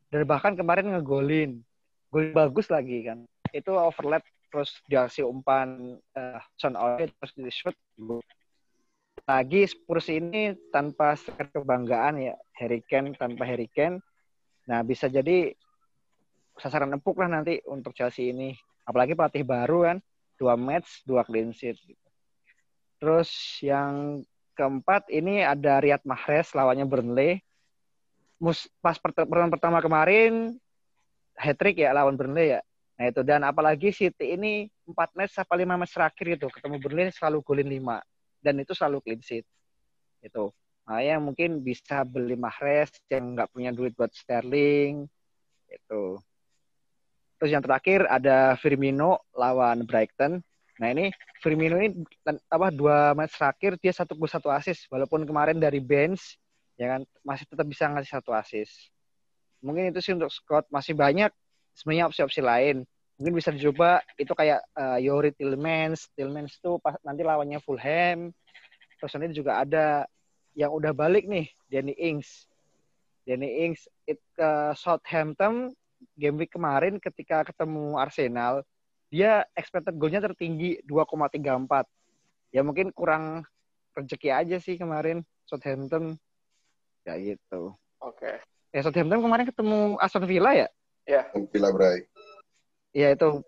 dan 0.08 0.24
bahkan 0.24 0.56
kemarin 0.56 0.88
ngegolin. 0.96 1.60
Gol 2.08 2.32
bagus 2.32 2.72
lagi 2.72 3.04
kan 3.04 3.28
itu 3.56 3.72
overlap 3.72 4.22
terus 4.52 4.70
dikasih 4.88 5.26
umpan 5.26 5.98
uh, 6.16 6.40
Son 6.56 6.76
terus 6.76 7.32
di 7.36 7.52
shoot. 7.52 7.76
Lagi 9.26 9.66
Spurs 9.66 10.06
ini 10.12 10.54
tanpa 10.70 11.18
kebanggaan 11.18 12.20
ya 12.22 12.34
Harry 12.60 12.84
Kane 12.84 13.16
tanpa 13.18 13.42
Harry 13.42 13.66
Kane. 13.66 13.98
Nah 14.70 14.86
bisa 14.86 15.10
jadi 15.10 15.50
sasaran 16.56 16.94
empuk 16.94 17.18
lah 17.18 17.28
nanti 17.28 17.58
untuk 17.66 17.92
Chelsea 17.96 18.30
ini. 18.30 18.54
Apalagi 18.86 19.18
pelatih 19.18 19.42
baru 19.42 19.92
kan 19.92 19.98
dua 20.38 20.54
match 20.54 21.02
dua 21.02 21.26
clean 21.26 21.50
sheet. 21.50 21.80
Terus 23.02 23.28
yang 23.60 24.22
keempat 24.54 25.10
ini 25.10 25.42
ada 25.42 25.82
Riyad 25.82 26.06
Mahrez 26.06 26.54
lawannya 26.54 26.86
Burnley. 26.86 27.42
Mus, 28.36 28.68
pas 28.84 29.00
pertemuan 29.00 29.48
pertama 29.48 29.80
kemarin 29.80 30.54
hat 31.36 31.56
trick 31.56 31.80
ya 31.80 31.92
lawan 31.92 32.16
Burnley 32.16 32.56
ya 32.56 32.60
Nah 32.96 33.04
itu 33.12 33.20
dan 33.20 33.44
apalagi 33.44 33.92
City 33.92 34.36
ini 34.36 34.72
empat 34.88 35.12
match 35.12 35.36
apa 35.36 35.52
lima 35.52 35.76
match 35.76 35.92
terakhir 35.92 36.40
itu 36.40 36.48
ketemu 36.48 36.76
Burnley 36.80 37.12
selalu 37.12 37.44
golin 37.44 37.68
lima 37.68 38.00
dan 38.40 38.56
itu 38.56 38.72
selalu 38.72 39.04
clean 39.04 39.20
sheet. 39.20 39.44
Itu. 40.24 40.50
Nah, 40.86 41.02
yang 41.02 41.18
mungkin 41.26 41.66
bisa 41.66 42.06
beli 42.06 42.38
Mahrez 42.38 42.94
yang 43.10 43.34
nggak 43.34 43.50
punya 43.50 43.74
duit 43.74 43.90
buat 43.98 44.14
Sterling. 44.14 45.10
Itu. 45.66 46.22
Terus 47.36 47.50
yang 47.52 47.60
terakhir 47.60 48.06
ada 48.08 48.56
Firmino 48.56 49.20
lawan 49.36 49.84
Brighton. 49.84 50.40
Nah 50.76 50.88
ini 50.92 51.12
Firmino 51.40 51.76
ini 51.80 52.04
apa 52.48 52.68
dua 52.72 53.12
match 53.12 53.36
terakhir 53.36 53.76
dia 53.80 53.92
satu 53.92 54.16
gol 54.16 54.28
satu 54.28 54.48
assist 54.52 54.88
walaupun 54.92 55.24
kemarin 55.24 55.56
dari 55.56 55.80
bench 55.80 56.36
ya 56.76 56.96
kan 56.96 57.00
masih 57.24 57.48
tetap 57.48 57.66
bisa 57.68 57.88
ngasih 57.92 58.12
satu 58.20 58.32
assist. 58.32 58.92
Mungkin 59.60 59.92
itu 59.92 60.00
sih 60.04 60.12
untuk 60.16 60.32
Scott 60.32 60.68
masih 60.68 60.92
banyak 60.96 61.32
sebenarnya 61.76 62.08
opsi-opsi 62.08 62.40
lain. 62.40 62.88
Mungkin 63.20 63.32
bisa 63.36 63.52
dicoba 63.52 64.00
itu 64.16 64.32
kayak 64.32 64.60
uh, 64.76 65.00
Yori 65.00 65.32
Tillmans 65.36 66.08
Tillmans 66.16 66.56
itu 66.56 66.80
pas 66.80 66.96
nanti 67.04 67.20
lawannya 67.20 67.60
Fulham. 67.60 68.32
Terus 68.96 69.12
nanti 69.16 69.36
juga 69.36 69.60
ada 69.60 70.08
yang 70.56 70.72
udah 70.72 70.96
balik 70.96 71.28
nih 71.28 71.52
Danny 71.68 71.92
Ings. 71.96 72.48
Danny 73.28 73.68
Ings 73.68 73.84
it, 74.08 74.20
uh, 74.40 74.72
Southampton 74.72 75.76
game 76.16 76.36
week 76.40 76.52
kemarin 76.52 76.96
ketika 77.00 77.44
ketemu 77.44 77.96
Arsenal 77.96 78.64
dia 79.08 79.44
expected 79.56 79.96
goalnya 79.96 80.20
tertinggi 80.20 80.80
2,34 80.84 81.40
ya 82.52 82.60
mungkin 82.64 82.92
kurang 82.92 83.44
rezeki 83.96 84.28
aja 84.32 84.56
sih 84.60 84.76
kemarin 84.76 85.24
Southampton. 85.48 86.20
Ya 87.06 87.16
gitu. 87.16 87.72
Oke. 88.02 88.28
Okay. 88.28 88.36
ya 88.76 88.84
Southampton 88.84 89.24
kemarin 89.24 89.48
ketemu 89.48 89.96
Aston 90.04 90.28
Villa 90.28 90.52
ya 90.52 90.68
Ya. 91.06 91.22
Villa 91.32 91.70
Bray. 91.70 92.04
Iya 92.90 93.14
itu 93.14 93.40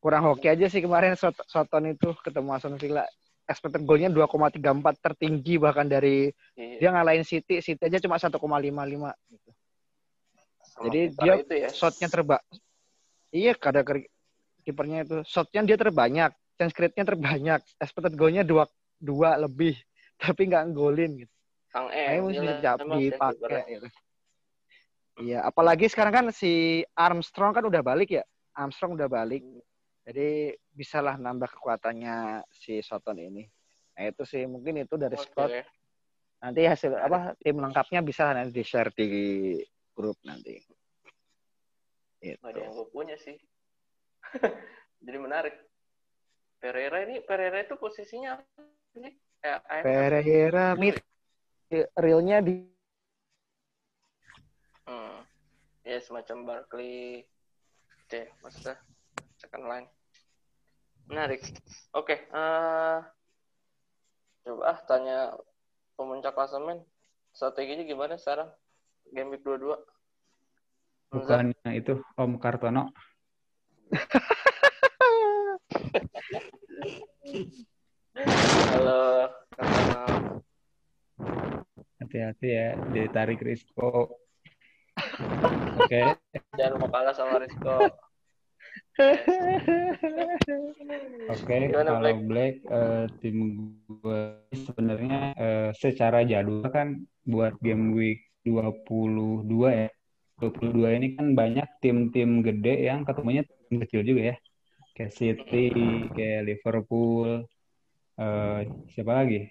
kurang 0.00 0.24
hoki 0.32 0.48
aja 0.48 0.66
sih 0.72 0.80
kemarin 0.80 1.12
Soton 1.20 1.84
itu 1.92 2.16
ketemu 2.24 2.56
Aston 2.56 2.80
Villa. 2.80 3.04
Expected 3.44 3.82
goalnya 3.82 4.08
2,34 4.14 4.62
tertinggi 5.02 5.58
bahkan 5.58 5.84
dari 5.84 6.30
iya. 6.54 6.78
dia 6.78 6.90
ngalahin 6.94 7.26
City, 7.26 7.58
City 7.58 7.82
aja 7.82 7.98
cuma 7.98 8.14
1,55 8.16 8.38
gitu. 8.38 9.50
Jadi 10.80 11.00
dia 11.12 11.34
ya. 11.66 11.68
shotnya 11.68 12.08
terba 12.08 12.38
Iya, 13.30 13.54
kada 13.54 13.86
kipernya 14.66 15.06
itu 15.06 15.22
shotnya 15.22 15.62
dia 15.62 15.78
terbanyak, 15.78 16.34
chance 16.58 16.74
create-nya 16.74 17.06
terbanyak, 17.06 17.62
expected 17.78 18.18
goalnya 18.18 18.42
dua 18.42 18.66
dua 18.98 19.38
lebih, 19.38 19.78
tapi 20.22 20.50
nggak 20.50 20.74
golin 20.74 21.26
gitu. 21.26 21.34
Kang 21.70 21.86
E. 21.94 22.18
mesti 22.18 23.14
dipakai 23.14 23.62
gitu. 23.78 23.86
Iya, 25.20 25.44
apalagi 25.44 25.86
sekarang 25.86 26.12
kan 26.12 26.26
si 26.32 26.82
Armstrong 26.96 27.52
kan 27.52 27.64
udah 27.68 27.84
balik 27.84 28.16
ya. 28.16 28.24
Armstrong 28.56 28.96
udah 28.96 29.08
balik. 29.08 29.44
Jadi 30.04 30.56
bisalah 30.72 31.20
nambah 31.20 31.52
kekuatannya 31.52 32.48
si 32.50 32.80
Soton 32.80 33.20
ini. 33.20 33.44
Nah, 33.94 34.08
itu 34.08 34.24
sih 34.24 34.48
mungkin 34.48 34.80
itu 34.80 34.96
dari 34.96 35.14
okay. 35.14 35.26
Scott. 35.28 35.50
Nanti 36.40 36.64
hasil 36.64 36.96
apa 36.96 37.36
tim 37.36 37.60
lengkapnya 37.60 38.00
bisa 38.00 38.32
nanti 38.32 38.56
di-share 38.56 38.88
di 38.96 39.08
grup 39.92 40.16
nanti. 40.24 40.56
Itu. 42.24 42.40
Ada 42.40 42.64
yang 42.64 42.72
gue 42.72 42.88
punya 42.88 43.16
sih. 43.20 43.36
Jadi 45.04 45.18
menarik. 45.20 45.54
Pereira 46.60 47.00
ini 47.08 47.24
Pereira 47.24 47.64
itu 47.64 47.72
posisinya 47.80 48.36
ini 48.92 49.16
eh, 49.40 49.60
Pereira 49.80 50.76
mid 50.76 51.00
realnya 51.96 52.44
di 52.44 52.68
hmm. 54.84 55.18
Ya 55.84 55.98
semacam 56.00 56.36
Barkley 56.46 57.24
C 58.10 58.28
maksudnya 58.44 58.76
second 59.40 59.64
line. 59.68 59.88
Menarik. 61.10 61.42
Oke 61.96 62.14
okay, 62.14 62.18
uh, 62.30 62.40
eh, 62.40 62.98
coba 64.46 64.62
ah 64.72 64.78
tanya 64.86 65.18
pemuncak 65.98 66.36
klasemen. 66.36 66.82
Strateginya 67.30 67.86
gimana 67.86 68.18
sekarang? 68.18 68.50
Game 69.10 69.34
week 69.34 69.42
22 69.42 69.78
bukannya 71.10 71.70
itu 71.74 71.98
Om 72.14 72.38
Kartono? 72.38 72.94
Halo 78.70 79.02
Kartono. 79.50 80.02
Hati-hati 81.98 82.48
ya 82.48 82.78
ditarik 82.94 83.42
Risco 83.42 84.22
Oke. 85.80 85.86
Okay. 85.86 86.04
Jangan 86.56 86.74
mau 86.80 86.88
kalah 86.88 87.14
sama 87.14 87.40
Rizko. 87.40 87.88
Oke, 89.00 89.16
okay, 91.32 91.72
kalau 91.72 92.04
Black, 92.04 92.20
Black 92.28 92.54
uh, 92.68 93.08
tim 93.24 93.36
gue 93.88 94.22
sebenarnya 94.52 95.32
uh, 95.40 95.70
secara 95.72 96.20
jadwal 96.28 96.68
kan 96.68 97.08
buat 97.24 97.56
game 97.64 97.96
week 97.96 98.20
22 98.44 99.48
ya. 99.72 99.88
22 100.40 100.96
ini 101.00 101.08
kan 101.16 101.36
banyak 101.36 101.68
tim-tim 101.84 102.40
gede 102.40 102.88
yang 102.88 103.04
ketemunya 103.04 103.44
tim 103.44 103.80
kecil 103.80 104.04
juga 104.04 104.32
ya. 104.32 104.36
Kayak 104.96 105.12
City, 105.16 105.68
kayak 106.12 106.44
Liverpool, 106.44 107.48
uh, 108.20 108.60
siapa 108.92 109.12
lagi? 109.24 109.48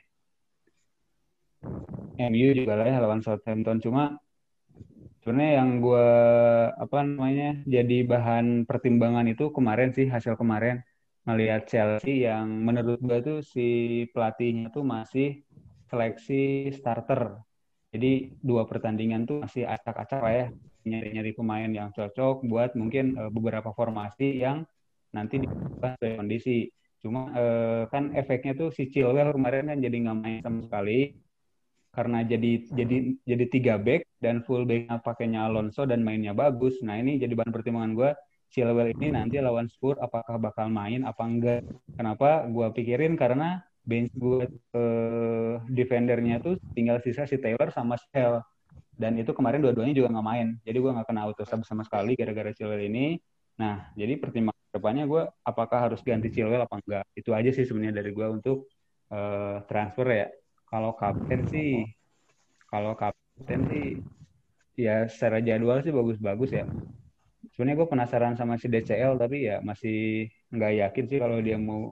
MU 2.19 2.49
juga 2.53 2.73
lah 2.77 2.87
ya 2.87 2.97
lawan 3.01 3.23
Southampton 3.23 3.81
cuma 3.81 4.19
sebenarnya 5.29 5.61
yang 5.61 5.77
gue 5.77 6.09
apa 6.73 6.97
namanya 7.05 7.61
jadi 7.69 8.01
bahan 8.01 8.65
pertimbangan 8.65 9.29
itu 9.29 9.53
kemarin 9.53 9.93
sih 9.93 10.09
hasil 10.09 10.33
kemarin 10.33 10.81
melihat 11.29 11.69
Chelsea 11.69 12.25
yang 12.25 12.49
menurut 12.65 12.97
gue 12.97 13.21
tuh 13.21 13.37
si 13.45 13.69
pelatihnya 14.09 14.73
tuh 14.73 14.81
masih 14.81 15.45
seleksi 15.85 16.73
starter 16.73 17.45
jadi 17.93 18.33
dua 18.41 18.65
pertandingan 18.65 19.29
tuh 19.29 19.45
masih 19.45 19.69
acak-acak 19.69 20.17
lah 20.17 20.33
ya 20.33 20.47
nyari-nyari 20.89 21.37
pemain 21.37 21.69
yang 21.69 21.93
cocok 21.93 22.49
buat 22.49 22.73
mungkin 22.73 23.13
uh, 23.13 23.29
beberapa 23.29 23.69
formasi 23.69 24.41
yang 24.41 24.65
nanti 25.13 25.45
sesuai 25.45 26.17
kondisi. 26.17 26.73
Cuma 27.05 27.29
uh, 27.37 27.85
kan 27.93 28.17
efeknya 28.17 28.57
tuh 28.57 28.73
si 28.73 28.89
Chilwell 28.89 29.29
kemarin 29.29 29.69
kan 29.69 29.77
jadi 29.77 29.95
nggak 30.09 30.17
main 30.17 30.41
sama 30.41 30.59
sekali 30.65 31.13
karena 31.89 32.21
jadi 32.21 32.51
jadi 32.69 32.97
jadi 33.25 33.45
tiga 33.49 33.73
back 33.81 34.05
dan 34.21 34.45
full 34.45 34.63
backnya 34.63 35.01
pakainya 35.01 35.39
Alonso 35.49 35.89
dan 35.89 36.05
mainnya 36.05 36.37
bagus. 36.37 36.77
Nah 36.85 37.01
ini 37.01 37.17
jadi 37.17 37.33
bahan 37.33 37.49
pertimbangan 37.49 37.91
gue 37.97 38.09
Chilwell 38.49 38.93
ini 38.97 39.13
nanti 39.13 39.37
lawan 39.37 39.69
Spurs 39.69 40.01
apakah 40.01 40.41
bakal 40.41 40.69
main 40.73 41.05
apa 41.05 41.21
enggak? 41.25 41.61
Kenapa 41.93 42.45
gue 42.49 42.67
pikirin? 42.73 43.13
Karena 43.13 43.61
bench 43.85 44.13
gue 44.13 44.45
uh, 44.77 45.55
defendernya 45.69 46.41
tuh 46.41 46.61
tinggal 46.77 47.01
sisa 47.01 47.25
si 47.25 47.41
Taylor 47.41 47.73
sama 47.73 47.97
Shell 47.97 48.41
dan 48.99 49.15
itu 49.17 49.31
kemarin 49.31 49.63
dua-duanya 49.63 49.95
juga 49.97 50.13
nggak 50.13 50.27
main. 50.27 50.47
Jadi 50.61 50.77
gue 50.77 50.91
nggak 50.93 51.07
kena 51.09 51.21
auto 51.25 51.45
sub 51.45 51.61
sama 51.65 51.81
sekali 51.85 52.13
gara-gara 52.13 52.53
Chilwell 52.53 52.85
ini. 52.85 53.17
Nah 53.57 53.89
jadi 53.97 54.17
pertimbangan 54.17 54.69
depannya 54.69 55.05
gue 55.09 55.23
apakah 55.45 55.89
harus 55.89 56.01
ganti 56.05 56.29
Chilwell 56.29 56.65
apa 56.65 56.77
enggak? 56.81 57.05
Itu 57.17 57.33
aja 57.33 57.49
sih 57.49 57.65
sebenarnya 57.65 58.01
dari 58.01 58.13
gue 58.13 58.27
untuk 58.29 58.69
uh, 59.13 59.61
transfer 59.65 60.07
ya 60.09 60.27
kalau 60.69 60.91
kapten 60.95 61.41
sih 61.49 61.83
kalau 62.69 62.93
kapten 62.93 63.59
sih 63.69 63.85
ya 64.79 65.09
secara 65.09 65.43
jadwal 65.43 65.83
sih 65.83 65.91
bagus-bagus 65.91 66.55
ya 66.55 66.65
sebenarnya 67.51 67.77
gue 67.83 67.89
penasaran 67.89 68.35
sama 68.39 68.55
si 68.55 68.71
DCL 68.71 69.19
tapi 69.19 69.49
ya 69.49 69.59
masih 69.59 70.29
nggak 70.53 70.73
yakin 70.87 71.05
sih 71.09 71.19
kalau 71.19 71.37
dia 71.43 71.59
mau 71.59 71.91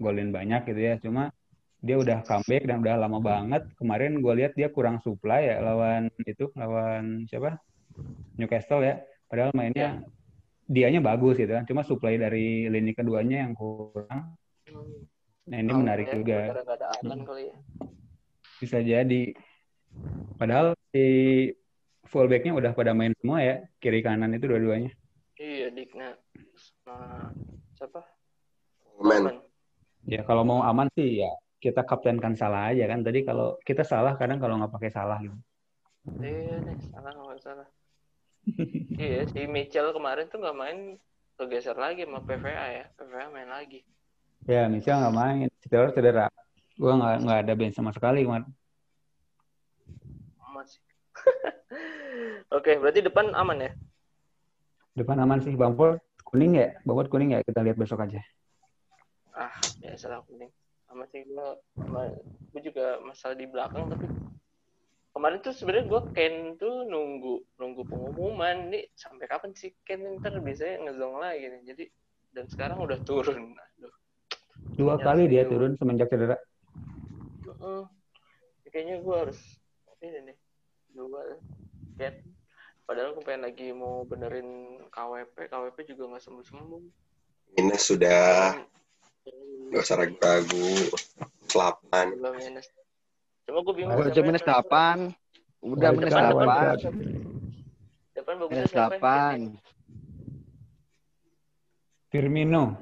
golin 0.00 0.32
banyak 0.32 0.64
gitu 0.66 0.80
ya 0.80 0.94
cuma 0.98 1.34
dia 1.82 1.98
udah 1.98 2.22
comeback 2.22 2.62
dan 2.70 2.78
udah 2.78 2.94
lama 2.94 3.18
banget. 3.18 3.62
Kemarin 3.74 4.22
gue 4.22 4.34
lihat 4.38 4.54
dia 4.54 4.70
kurang 4.70 5.02
supply 5.02 5.50
ya 5.50 5.56
lawan 5.58 6.06
itu, 6.22 6.46
lawan 6.54 7.26
siapa? 7.26 7.58
Newcastle 8.38 8.86
ya. 8.86 9.02
Padahal 9.26 9.50
mainnya 9.52 9.98
ya. 9.98 10.06
dianya 10.70 11.02
bagus 11.02 11.34
gitu 11.42 11.50
kan. 11.50 11.66
Cuma 11.66 11.82
supply 11.82 12.14
dari 12.22 12.70
lini 12.70 12.94
keduanya 12.94 13.42
yang 13.42 13.52
kurang. 13.58 14.38
Nah 15.50 15.58
ini 15.58 15.72
oh, 15.74 15.78
menarik 15.82 16.06
ya, 16.06 16.14
juga. 16.14 16.38
Hmm. 17.02 17.26
ya. 17.34 17.56
Bisa 18.62 18.78
jadi. 18.78 19.22
Padahal 20.38 20.78
si 20.94 21.04
fullbacknya 22.06 22.54
udah 22.54 22.72
pada 22.76 22.94
main 22.94 23.12
semua 23.18 23.42
ya, 23.42 23.56
kiri 23.82 24.00
kanan 24.04 24.34
itu 24.36 24.46
dua-duanya. 24.46 24.92
Iya, 25.42 25.74
Dikna 25.74 26.14
sama 26.86 27.34
siapa? 27.74 28.00
Aman. 29.02 29.42
Ya 30.06 30.22
kalau 30.22 30.46
mau 30.46 30.62
aman 30.62 30.86
sih 30.94 31.22
ya 31.22 31.30
kita 31.62 31.82
kaptenkan 31.82 32.38
salah 32.38 32.70
aja 32.70 32.86
kan. 32.86 33.02
Tadi 33.02 33.26
kalau 33.26 33.58
kita 33.62 33.82
salah 33.82 34.14
kadang 34.14 34.38
kalau 34.38 34.58
nggak 34.62 34.70
pakai 34.70 34.90
salah 34.94 35.18
gitu. 35.18 35.34
Iya 36.18 36.62
nih, 36.62 36.78
salah 36.90 37.10
nggak 37.14 37.42
salah. 37.42 37.68
iya, 38.98 39.22
si 39.30 39.46
Mitchell 39.46 39.94
kemarin 39.94 40.26
tuh 40.26 40.42
nggak 40.42 40.58
main 40.58 40.78
tergeser 41.38 41.78
lagi 41.78 42.02
sama 42.02 42.22
PVA 42.22 42.66
ya. 42.70 42.84
PVA 42.98 43.30
main 43.30 43.50
lagi. 43.50 43.86
Ya, 44.46 44.66
Mitchell 44.66 44.98
nggak 44.98 45.14
main. 45.14 45.48
Cedera, 45.62 45.88
cedera. 45.94 46.26
Gua 46.74 46.92
nggak 46.98 47.14
nggak 47.22 47.38
ada 47.46 47.52
bench 47.54 47.76
sama 47.78 47.94
sekali 47.94 48.26
kemarin. 48.26 48.48
Masih. 50.52 50.80
Oke, 52.56 52.76
berarti 52.76 53.00
depan 53.00 53.32
aman 53.32 53.68
ya? 53.68 53.72
Depan 54.98 55.16
aman 55.22 55.40
sih, 55.40 55.54
Bang. 55.54 55.78
Kuning 56.26 56.52
ya? 56.58 56.68
Bobot 56.84 57.12
kuning 57.12 57.36
ya? 57.36 57.40
Kita 57.44 57.60
lihat 57.60 57.76
besok 57.78 58.04
aja. 58.04 58.20
Ah, 59.32 59.52
ya 59.80 59.96
salah 59.96 60.20
kuning 60.28 60.52
sama 60.92 61.08
sih 61.08 61.24
gue 61.24 61.48
gue 62.52 62.62
juga 62.68 63.00
masalah 63.00 63.32
di 63.32 63.48
belakang 63.48 63.88
tapi 63.88 64.04
kemarin 65.16 65.40
tuh 65.40 65.56
sebenarnya 65.56 65.88
gue 65.88 66.02
Ken 66.12 66.34
tuh 66.60 66.84
nunggu 66.84 67.56
nunggu 67.56 67.82
pengumuman 67.88 68.68
nih 68.68 68.92
sampai 68.92 69.24
kapan 69.24 69.56
sih 69.56 69.72
Ken 69.88 70.04
ntar 70.20 70.36
biasanya 70.36 70.84
ngezong 70.84 71.16
lagi 71.16 71.48
nih 71.48 71.60
jadi 71.64 71.84
dan 72.36 72.44
sekarang 72.52 72.84
udah 72.84 73.00
turun 73.08 73.56
Aduh. 73.56 74.01
Dua 74.82 74.94
ya, 74.98 75.04
kali 75.06 75.22
dia 75.30 75.42
turun 75.46 75.78
semenjak 75.78 76.10
cedera 76.10 76.36
uh, 77.62 77.86
kayaknya 78.68 78.98
gue 78.98 79.16
harus 79.16 79.40
ini 80.02 80.18
nih 80.32 80.36
jual 80.92 81.14
Ken 81.96 82.14
padahal 82.82 83.14
gue 83.14 83.22
pengen 83.22 83.46
lagi 83.46 83.70
mau 83.70 84.02
benerin 84.02 84.82
KWP 84.90 85.46
KWP 85.46 85.78
juga 85.94 86.02
nggak 86.12 86.22
sembuh 86.26 86.44
sembuh 86.44 86.82
ini 87.62 87.76
sudah 87.78 88.58
Gak 89.72 89.82
usah 89.88 89.96
ragu-ragu. 90.04 90.68
Delapan. 91.48 92.06
Cuma 93.48 93.58
gue 93.64 93.74
bingung. 93.74 93.96
Gue 93.96 94.12
aja 94.12 94.20
minus 94.20 94.44
delapan. 94.44 94.96
Udah 95.64 95.90
minus 95.96 96.12
delapan. 96.12 96.76
Depan 98.12 98.34
bagus 98.36 98.52
minus 98.52 98.72
delapan. 98.76 99.36
Firmino. 102.12 102.76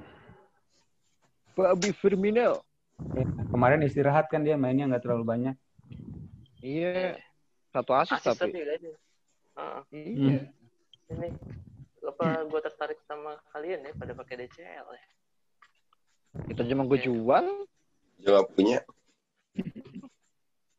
Bobby 1.61 1.93
Firmino. 1.93 2.65
Ya, 3.13 3.25
kemarin 3.53 3.85
istirahat 3.85 4.33
kan 4.33 4.41
dia 4.41 4.57
mainnya 4.57 4.89
nggak 4.89 5.05
terlalu 5.05 5.25
banyak. 5.29 5.57
Iya. 6.65 7.21
Satu 7.69 7.93
asis, 7.93 8.17
asis 8.17 8.33
tapi. 8.33 8.57
tapi 8.57 8.65
uh, 9.61 9.81
iya. 9.93 10.41
Ini 11.13 11.29
apa 12.01 12.49
gue 12.49 12.61
tertarik 12.65 13.01
sama 13.05 13.37
kalian 13.53 13.85
ya 13.85 13.93
pada 13.93 14.17
pakai 14.17 14.35
DCL 14.41 14.89
ya. 14.89 15.07
Kita 16.49 16.65
cuma 16.65 16.89
gue 16.89 16.99
jual. 17.05 17.45
Juga 18.25 18.41
punya. 18.49 18.81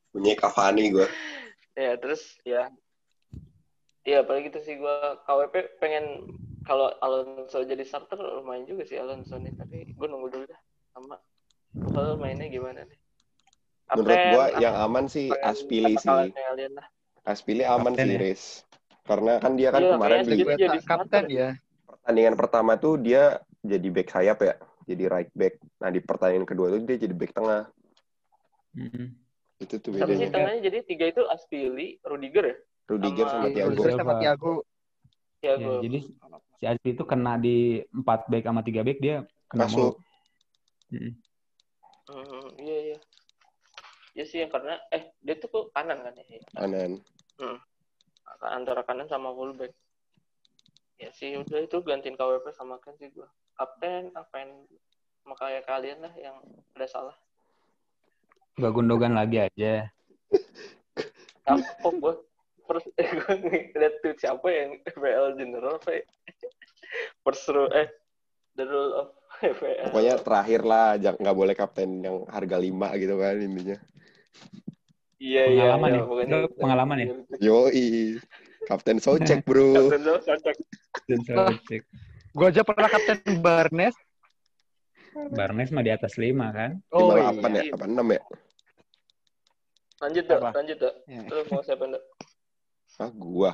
punya 0.10 0.34
Cavani 0.34 0.89
gue. 0.89 1.08
Ya 1.78 1.94
terus 2.02 2.41
ya. 2.41 2.74
Iya 4.02 4.26
apalagi 4.26 4.50
itu 4.50 4.60
sih 4.65 4.82
gue 4.82 4.98
KWP 5.30 5.78
pengen 5.78 6.26
kalau 6.65 6.89
Alonso 7.06 7.62
jadi 7.62 7.86
starter 7.86 8.17
lumayan 8.17 8.65
juga 8.65 8.82
sih 8.89 8.98
Alonso 8.98 9.38
nih 9.38 9.54
tapi 9.54 9.94
gue 9.94 10.08
nunggu 10.10 10.30
dulu 10.30 10.46
dah 10.50 10.62
sama 10.91 11.17
kalau 11.95 12.19
mainnya 12.19 12.51
gimana 12.51 12.84
nih. 12.84 12.99
Menurut 13.91 14.19
gue 14.32 14.45
yang 14.63 14.75
aman 14.75 15.06
sih 15.12 15.27
Aspili 15.43 15.95
sih. 15.99 16.32
Aspili 17.27 17.63
aman 17.67 17.95
sih, 17.95 18.15
Riz. 18.15 18.63
Karena 19.04 19.41
kan 19.41 19.60
dia 19.60 19.73
kan 19.73 19.82
iya, 19.84 19.91
kemarin 19.97 20.19
di 20.27 20.80
kapten 20.88 21.23
ya. 21.27 21.49
Pertandingan 21.88 22.36
pertama 22.39 22.80
tuh 22.80 22.95
dia 23.01 23.43
jadi 23.62 23.88
back 23.91 24.10
sayap 24.13 24.39
ya 24.41 24.56
jadi 24.86 25.04
right 25.08 25.32
back. 25.34 25.60
Nah 25.80 25.89
di 25.93 25.99
pertandingan 26.01 26.47
kedua 26.47 26.73
itu 26.73 26.77
dia 26.86 26.97
jadi 27.08 27.15
back 27.15 27.32
tengah. 27.36 27.63
Mm-hmm. 28.75 29.06
Itu 29.62 29.75
tuh 29.80 29.89
bedanya. 29.93 30.27
Tapi 30.27 30.34
tengahnya 30.34 30.62
jadi 30.65 30.77
tiga 30.88 31.06
itu 31.12 31.21
Aspili, 31.30 31.88
Rudiger 32.01 32.43
ya? 32.43 32.56
Rudiger 32.91 33.25
sama, 33.30 33.36
sama 33.36 33.47
Thiago. 33.54 33.82
sama 33.95 34.13
Thiago. 34.19 34.54
Thiago. 35.41 35.71
Ya, 35.80 35.80
jadi 35.86 35.97
si 36.60 36.63
Aspili 36.67 36.93
itu 36.97 37.06
kena 37.06 37.34
di 37.38 37.58
empat 37.93 38.27
back 38.27 38.43
sama 38.47 38.62
tiga 38.65 38.82
back 38.82 38.99
dia 38.99 39.15
kena 39.47 39.67
Masuk. 39.69 39.95
Mm-hmm. 39.97 40.10
Hmm, 40.91 42.45
iya 42.60 42.77
iya. 42.91 42.97
Ya 44.12 44.23
sih 44.27 44.43
yang 44.43 44.51
karena 44.51 44.75
eh 44.91 45.15
dia 45.23 45.39
tuh 45.39 45.47
ke 45.47 45.60
kanan 45.71 46.04
kan 46.04 46.13
ya? 46.15 46.41
Kanan. 46.56 46.91
Hmm. 47.39 47.58
Antara 48.43 48.84
kanan 48.84 49.08
sama 49.08 49.32
fullback. 49.32 49.71
Ya 50.99 51.10
sih 51.15 51.34
udah 51.39 51.63
itu 51.63 51.77
gantiin 51.82 52.19
KWP 52.19 52.51
sama 52.54 52.77
kan 52.84 52.93
sih 52.99 53.10
gua 53.10 53.32
kapten 53.62 54.10
kapten 54.10 54.47
sama 55.21 55.36
kayak 55.38 55.69
kalian 55.69 56.01
lah 56.01 56.13
yang 56.17 56.38
ada 56.73 56.88
salah 56.89 57.17
Gak 58.58 58.73
gundogan 58.73 59.13
lagi 59.13 59.38
aja 59.38 59.86
kapok 61.45 61.93
gue 62.01 62.13
terus 62.65 62.86
gue 63.21 63.34
ngeliat 63.38 63.93
tuh 64.01 64.15
siapa 64.17 64.47
yang 64.49 64.80
FPL 64.88 65.36
general 65.36 65.75
apa 65.75 65.99
ya? 65.99 66.06
Persru 67.21 67.67
eh 67.75 67.91
the 68.56 68.63
rule 68.63 68.93
of 68.95 69.08
FPL 69.41 69.89
pokoknya 69.89 70.15
terakhir 70.21 70.62
lah 70.62 70.88
nggak 70.97 71.38
boleh 71.38 71.56
kapten 71.58 72.06
yang 72.06 72.23
harga 72.30 72.58
lima 72.62 72.93
gitu 73.01 73.17
kan 73.17 73.36
intinya 73.41 73.77
iya 75.17 75.43
iya 75.49 75.63
pengalaman 75.73 75.89
ya, 75.89 76.01
ya 76.30 76.38
pengalaman 76.58 76.97
ya 76.97 77.08
yoi 77.41 77.89
kapten 78.69 78.97
Socek 79.01 79.41
bro 79.43 79.89
kapten 79.89 80.01
Socek 80.06 80.58
kapten 80.93 81.19
Socek 81.25 81.84
Gue 82.32 82.47
aja 82.47 82.63
pernah 82.63 82.88
kapten 82.88 83.19
Barnes. 83.43 83.91
Barnes 85.36 85.67
mah 85.75 85.84
di 85.84 85.91
atas 85.91 86.15
lima 86.15 86.47
kan? 86.56 86.80
Oh, 86.95 87.19
iya. 87.19 87.27
Apa 87.27 87.47
ya? 87.51 87.63
Apa 87.75 87.86
enam 87.91 88.08
ya? 88.08 88.23
Lanjut 89.99 90.23
dok, 90.32 90.41
lanjut 90.56 90.77
dok. 90.80 90.95
Ya. 91.12 91.21
Terus 91.27 91.45
mau 91.51 91.60
siapa 91.60 91.84
dok? 91.91 92.04
Ah, 93.04 93.12
gua. 93.12 93.51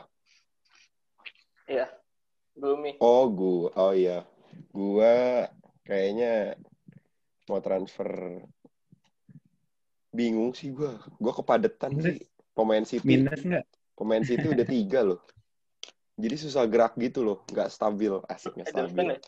Iya. 1.65 1.89
Gloomy. 2.53 3.01
Oh, 3.01 3.25
gua. 3.33 3.73
Oh 3.73 3.93
iya. 3.97 4.21
Gua 4.69 5.49
kayaknya 5.87 6.59
mau 7.47 7.63
transfer 7.63 8.43
Bingung 10.11 10.51
sih 10.57 10.73
gue. 10.73 10.97
Gue 11.21 11.33
kepadetan 11.35 11.93
Minus. 11.93 12.05
sih. 12.09 12.17
Pemain 12.57 12.83
City. 12.83 13.05
Minus 13.05 13.41
nggak? 13.45 13.65
Pemain 13.93 14.23
City 14.25 14.47
udah 14.49 14.65
tiga 14.75 14.99
loh. 15.05 15.21
Jadi 16.17 16.35
susah 16.41 16.65
gerak 16.65 16.97
gitu 16.97 17.21
loh. 17.21 17.45
Nggak 17.53 17.69
stabil. 17.69 18.13
Asik 18.25 18.57
nggak 18.57 18.73
Ederson 18.73 18.89
stabil. 18.89 19.07
ya? 19.13 19.19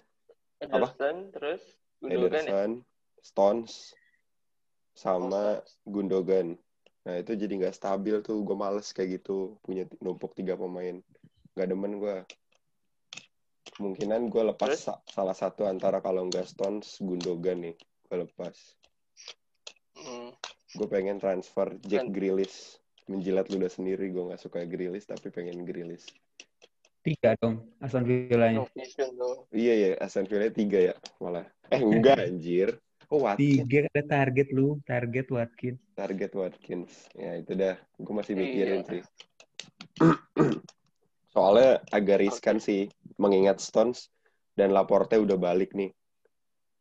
Ederson, 0.60 1.18
terus 1.32 1.62
Gundogan 2.02 2.32
ya? 2.34 2.40
Ederson, 2.42 2.72
Stones, 3.22 3.72
sama 4.98 5.62
Oh, 5.62 5.64
Gundogan. 5.86 6.58
Nah 7.06 7.16
itu 7.22 7.38
jadi 7.38 7.54
nggak 7.54 7.76
stabil 7.78 8.16
tuh. 8.26 8.42
Gue 8.42 8.58
males 8.58 8.90
kayak 8.90 9.22
gitu. 9.22 9.62
Punya 9.62 9.86
numpuk 10.02 10.34
tiga 10.34 10.58
pemain. 10.58 11.06
Nggak 11.54 11.68
demen 11.70 11.94
gue. 12.02 12.18
Kemungkinan 13.80 14.28
gue 14.28 14.44
lepas 14.44 14.76
Terus? 14.76 14.84
sa- 14.84 15.00
salah 15.08 15.32
satu 15.32 15.64
antara 15.64 16.04
kalau 16.04 16.28
nggak 16.28 16.44
Stones, 16.44 17.00
Gundogan 17.00 17.64
nih. 17.64 17.76
Gue 18.04 18.28
lepas. 18.28 18.56
Hmm. 19.96 20.36
Gue 20.76 20.88
pengen 20.88 21.16
transfer 21.16 21.80
Jack 21.82 22.04
Kan- 22.04 22.12
Grealish. 22.12 22.76
Menjilat 23.08 23.48
ludah 23.48 23.72
sendiri. 23.72 24.12
Gue 24.12 24.28
nggak 24.28 24.38
suka 24.38 24.68
Grealish 24.68 25.08
tapi 25.08 25.32
pengen 25.32 25.64
Grealish. 25.64 26.12
Tiga 27.00 27.40
dong 27.40 27.72
Aston 27.80 28.04
Villanya. 28.04 28.68
Vision. 28.76 29.16
Iya 29.50 29.74
ya, 29.74 29.90
Aston 29.98 30.28
Villa 30.28 30.52
tiga 30.52 30.80
ya 30.84 30.96
malah. 31.18 31.48
Eh 31.72 31.80
enggak 31.80 32.20
anjir. 32.20 32.76
Oh 33.08 33.24
Watkins, 33.24 33.64
Tiga 33.64 33.90
ada 33.90 34.04
target 34.06 34.48
lu, 34.52 34.78
target 34.86 35.26
Watkins. 35.32 35.80
target 35.96 36.30
Watkins. 36.30 36.92
Ya 37.16 37.40
itu 37.40 37.56
dah, 37.56 37.74
gue 37.96 38.14
masih 38.14 38.36
mikirin 38.36 38.84
Iya. 38.84 38.90
sih. 38.92 39.02
Soalnya 41.34 41.82
agak 41.90 42.22
riskan 42.22 42.60
sih, 42.60 42.86
mengingat 43.20 43.60
Stones 43.60 44.08
dan 44.56 44.72
Laporte 44.72 45.20
udah 45.20 45.36
balik 45.36 45.76
nih. 45.76 45.92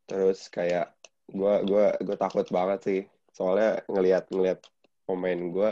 Terus 0.07 0.47
kayak 0.49 0.95
gue 1.29 1.53
gua 1.67 1.93
gue 1.99 2.17
takut 2.17 2.47
banget 2.49 2.79
sih. 2.81 3.01
Soalnya 3.35 3.83
ngelihat 3.91 4.31
ngelihat 4.33 4.59
pemain 5.05 5.37
gue, 5.37 5.71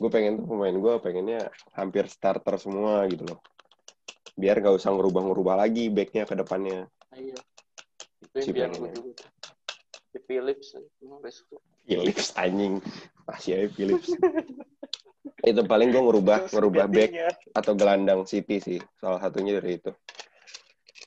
gue 0.00 0.10
pengen 0.10 0.42
tuh 0.42 0.46
pemain 0.48 0.74
gue 0.74 0.94
pengennya 0.98 1.52
hampir 1.76 2.08
starter 2.08 2.56
semua 2.56 3.06
gitu 3.06 3.28
loh. 3.28 3.40
Biar 4.34 4.58
nggak 4.58 4.80
usah 4.80 4.90
ngerubah-ngerubah 4.96 5.60
lagi 5.60 5.92
backnya 5.92 6.24
ke 6.24 6.34
depannya. 6.34 6.88
Iya. 7.14 7.38
Itu 8.24 8.38
Si 8.40 8.50
gue 8.50 8.66
juga. 8.66 8.90
Philips. 10.26 10.74
Besok. 11.22 11.60
Philips 11.90 12.30
anjing 12.38 12.78
masih 13.26 13.50
aja 13.58 13.68
Philips 13.74 14.10
itu 15.40 15.60
paling 15.64 15.88
gue 15.92 16.02
ngerubah 16.02 16.48
ngerubah 16.52 16.86
back 16.88 17.10
atau 17.52 17.72
gelandang 17.76 18.24
City 18.24 18.56
sih 18.60 18.78
salah 19.00 19.20
satunya 19.20 19.60
dari 19.60 19.76
itu 19.80 19.92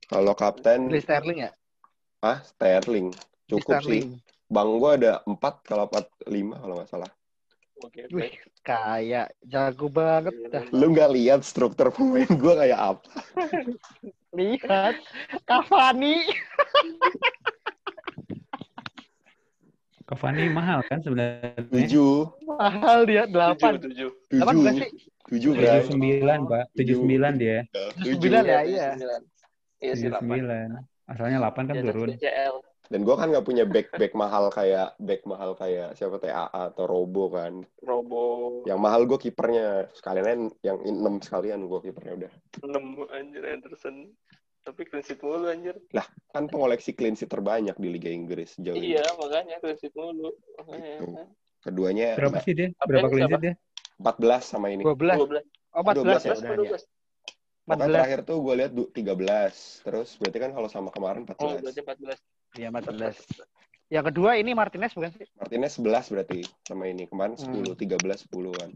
kalau 0.10 0.34
kapten 0.38 0.90
Beli 0.90 1.02
Sterling 1.02 1.40
ya? 1.48 1.52
ah 2.22 2.40
Sterling 2.42 3.10
cukup 3.46 3.82
sih 3.82 4.06
Sterling. 4.06 4.10
bang 4.50 4.70
gue 4.78 4.92
ada 5.02 5.14
empat 5.26 5.54
kalau 5.66 5.86
empat 5.90 6.06
lima 6.30 6.58
kalau 6.62 6.78
nggak 6.82 6.90
salah 6.90 7.12
Oke, 7.84 8.08
Wih, 8.16 8.32
baik. 8.32 8.64
kayak 8.64 9.36
jago 9.44 9.92
banget 9.92 10.32
dah. 10.48 10.64
lu 10.72 10.96
nggak 10.96 11.12
lihat 11.20 11.42
struktur 11.44 11.92
pemain 11.92 12.30
gue 12.32 12.54
kayak 12.56 12.80
apa 12.80 13.12
Lihat 14.40 14.96
Cavani. 15.46 16.26
Cavani 20.14 20.46
mahal 20.54 20.86
kan 20.86 21.02
sebenarnya. 21.02 21.58
tujuh 21.74 22.30
Mahal 22.46 23.10
dia 23.10 23.26
delapan. 23.26 23.82
Tujuh, 23.82 23.90
tujuh. 23.90 24.10
Delapan 24.30 24.54
bukan 24.62 24.74
tujuh 24.78 24.86
sih? 24.86 25.10
tujuh 25.34 25.54
sembilan 25.90 26.40
pak, 26.46 26.64
tujuh 26.78 26.96
sembilan 27.02 27.34
dia. 27.42 27.60
tujuh 27.98 28.14
Sembilan 28.22 28.44
ya, 28.46 28.60
iya. 28.62 28.88
Iya 29.82 29.94
Tujuh 29.98 30.14
sembilan. 30.22 30.68
Asalnya 31.10 31.38
delapan 31.42 31.64
kan 31.66 31.74
atas 31.82 31.96
turun. 31.98 32.10
Dan 32.94 33.00
gue 33.10 33.16
kan 33.18 33.28
nggak 33.34 33.48
punya 33.48 33.66
back 33.66 33.88
back 33.98 34.14
mahal 34.14 34.54
kayak 34.54 34.94
back 35.02 35.26
mahal 35.26 35.58
kayak 35.58 35.98
siapa 35.98 36.22
TAA 36.22 36.46
atau 36.46 36.86
Robo 36.86 37.32
kan 37.34 37.66
Robo. 37.82 38.62
yang 38.70 38.78
mahal 38.78 39.10
gue 39.10 39.18
kipernya 39.18 39.90
sekalian 39.98 40.54
yang 40.62 40.78
enam 40.86 41.18
sekalian 41.18 41.66
gue 41.66 41.80
kipernya 41.90 42.14
udah 42.28 42.32
6 42.62 43.18
anjir 43.18 43.44
Anderson. 43.50 44.14
Tapi 44.64 44.82
clean 44.88 45.04
sheet 45.04 45.20
mulu 45.20 45.52
anjir. 45.52 45.76
kan 46.32 46.48
pengoleksi 46.48 46.96
clean 46.96 47.20
sheet 47.20 47.28
terbanyak 47.28 47.76
di 47.76 47.88
Liga 47.92 48.08
Inggris 48.08 48.56
jauh 48.56 48.80
ini. 48.80 48.96
Iya, 48.96 49.04
makanya 49.20 49.60
clean 49.60 49.78
sheet 49.78 49.92
mulu. 49.94 50.32
Gitu. 50.72 51.06
Keduanya 51.64 52.16
Berapa 52.16 52.40
sih 52.44 52.54
dia? 52.56 52.68
Apa 52.80 52.88
Berapa 52.88 53.08
ini 53.08 53.12
clean 53.12 53.28
sheet 53.28 53.44
dia? 53.44 53.54
14 54.00 54.44
sama 54.48 54.68
ini. 54.72 54.84
12. 54.88 55.20
12. 55.20 55.44
Oh, 55.76 55.82
14 55.84 56.24
ya 56.24 56.34
12 56.34 56.40
udah 56.40 56.48
apa 56.48 56.48
ya. 56.48 56.58
12? 56.58 56.84
Pokoknya 57.64 57.88
14. 57.88 57.96
terakhir 57.96 58.20
tuh 58.28 58.38
gue 58.44 58.54
lihat 58.60 58.72
du- 58.76 58.92
13. 58.92 59.54
Terus 59.84 60.10
berarti 60.20 60.38
kan 60.40 60.52
kalau 60.52 60.70
sama 60.72 60.90
kemarin 60.92 61.22
Oh, 61.24 61.32
14. 61.32 61.64
berarti 61.64 61.82
14. 61.84 62.20
Iya, 62.56 62.68
14. 62.72 63.16
Yang 63.92 64.06
kedua 64.10 64.32
ini 64.40 64.52
Martinez 64.56 64.92
bukan 64.96 65.12
sih? 65.12 65.28
Martinez 65.38 65.72
11 65.76 66.08
berarti 66.08 66.40
sama 66.64 66.88
ini. 66.88 67.04
Kemarin 67.06 67.36
Hmm. 67.36 67.64
10, 67.64 67.76
13, 67.76 68.26
10 68.26 68.52
kan. 68.56 68.72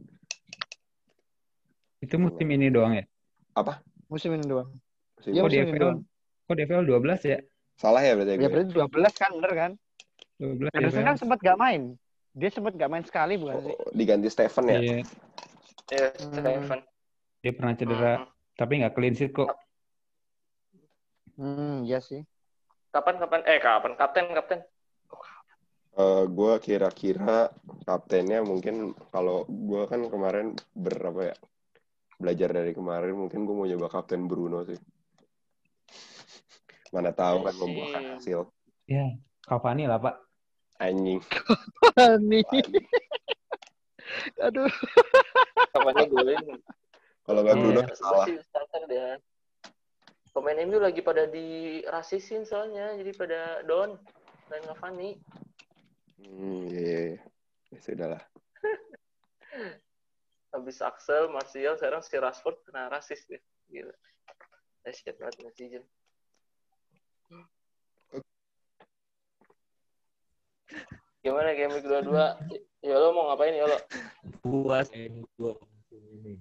Itu 1.97 2.15
musim 2.21 2.47
ini 2.51 2.67
doang 2.69 2.93
ya? 2.93 3.03
Musim 4.11 4.35
ini 4.35 4.45
doang. 4.45 4.69
Iya, 5.23 5.41
Kok 5.41 5.49
doang. 5.75 5.99
Kok 6.45 6.55
di 6.55 6.63
FPL 6.63 6.85
12 6.85 7.21
ya? 7.25 7.37
Salah 7.73 8.01
ya 8.01 8.13
berarti 8.13 8.31
Ya 8.31 8.37
gue. 8.39 8.49
berarti 8.49 8.71
12 8.71 9.13
kan, 9.15 9.31
bener 9.33 9.53
kan? 9.53 9.71
12 10.37 10.69
Anderson 10.71 10.93
FPL. 10.93 11.07
kan 11.07 11.15
sempat 11.17 11.39
gak 11.41 11.57
main. 11.57 11.81
Dia 12.31 12.49
sempat 12.49 12.73
gak 12.73 12.87
main 12.87 13.03
sekali 13.03 13.33
bukan 13.35 13.55
sih? 13.59 13.73
Oh, 13.73 13.89
diganti 13.91 14.27
Stephen 14.29 14.65
ya. 14.67 14.77
Iya, 14.77 14.97
Iya, 15.87 16.07
Hmm. 16.19 16.35
Stefan. 16.35 16.79
dia 17.39 17.51
pernah 17.53 17.73
cedera, 17.73 18.13
Hmm. 18.17 18.27
tapi 18.53 18.73
nggak 18.77 18.93
clean 18.93 19.15
sheet 19.15 19.31
kok. 19.31 19.47
Hmm, 21.33 21.85
iya 21.85 21.97
sih. 21.97 22.25
Kapan 22.89 23.15
kapan? 23.17 23.41
Eh, 23.45 23.57
kapan? 23.57 23.93
Kapten, 23.93 24.25
kapten. 24.33 24.59
Eh, 25.95 26.23
gue 26.27 26.53
kira-kira 26.59 27.49
kaptennya 27.81 28.43
mungkin 28.43 28.91
kalau 29.07 29.47
gue 29.47 29.81
kan 29.87 30.01
kemarin 30.03 30.47
berapa 30.71 31.31
ya 31.31 31.35
belajar 32.17 32.49
dari 32.51 32.69
kemarin 32.71 33.15
mungkin 33.15 33.45
gue 33.45 33.55
mau 33.55 33.65
nyoba 33.65 33.89
kapten 33.89 34.25
Bruno 34.25 34.61
sih 34.61 34.77
mana 36.89 37.11
tahu 37.11 37.43
kan 37.43 37.51
Iya 37.51 37.59
membuahkan 37.59 38.01
sih. 38.01 38.11
hasil 38.33 38.39
Ya, 38.87 39.05
Cavani 39.43 39.83
lah 39.83 39.99
pak. 39.99 40.15
anjing 40.77 41.19
Nih. 42.29 42.45
Aduh. 44.39 44.69
Kapannya 45.73 46.05
golin. 46.07 46.39
kalau 47.23 47.43
nggak 47.43 47.55
Iya. 47.55 47.63
Bruno 47.65 47.81
Gua 47.81 47.95
salah. 47.97 48.25
Pemain 50.31 50.59
MU 50.63 50.77
lagi 50.77 51.01
pada 51.01 51.25
dirasisin 51.25 52.45
soalnya, 52.45 52.93
jadi 52.95 53.11
pada 53.11 53.39
down 53.65 53.97
dan 54.47 54.61
Cavani. 54.63 55.17
hmm, 56.17 56.61
iya, 56.69 56.79
iya, 56.79 56.99
iya. 57.09 57.19
ya 57.67 57.79
sudah 57.81 58.07
lah 58.15 58.21
Habis 60.47 60.79
Axel, 60.79 61.27
Martial, 61.27 61.75
sekarang 61.75 61.99
si 61.99 62.15
Rashford 62.15 62.57
kena 62.63 62.87
rasis 62.87 63.27
deh. 63.27 63.41
Gila. 63.67 63.91
Dahsyat 64.81 65.19
banget 65.19 65.43
netizen. 65.43 65.83
Gimana 71.27 71.51
game 71.59 71.75
week 71.75 71.83
22? 71.83 72.87
Ya 72.87 72.95
lo 72.95 73.11
mau 73.11 73.27
ngapain? 73.27 73.51
Ya 73.51 73.67
lo? 73.67 73.75
puas. 74.39 74.87
Ini 74.95 75.27
gua 75.35 75.59
ini. 75.91 76.39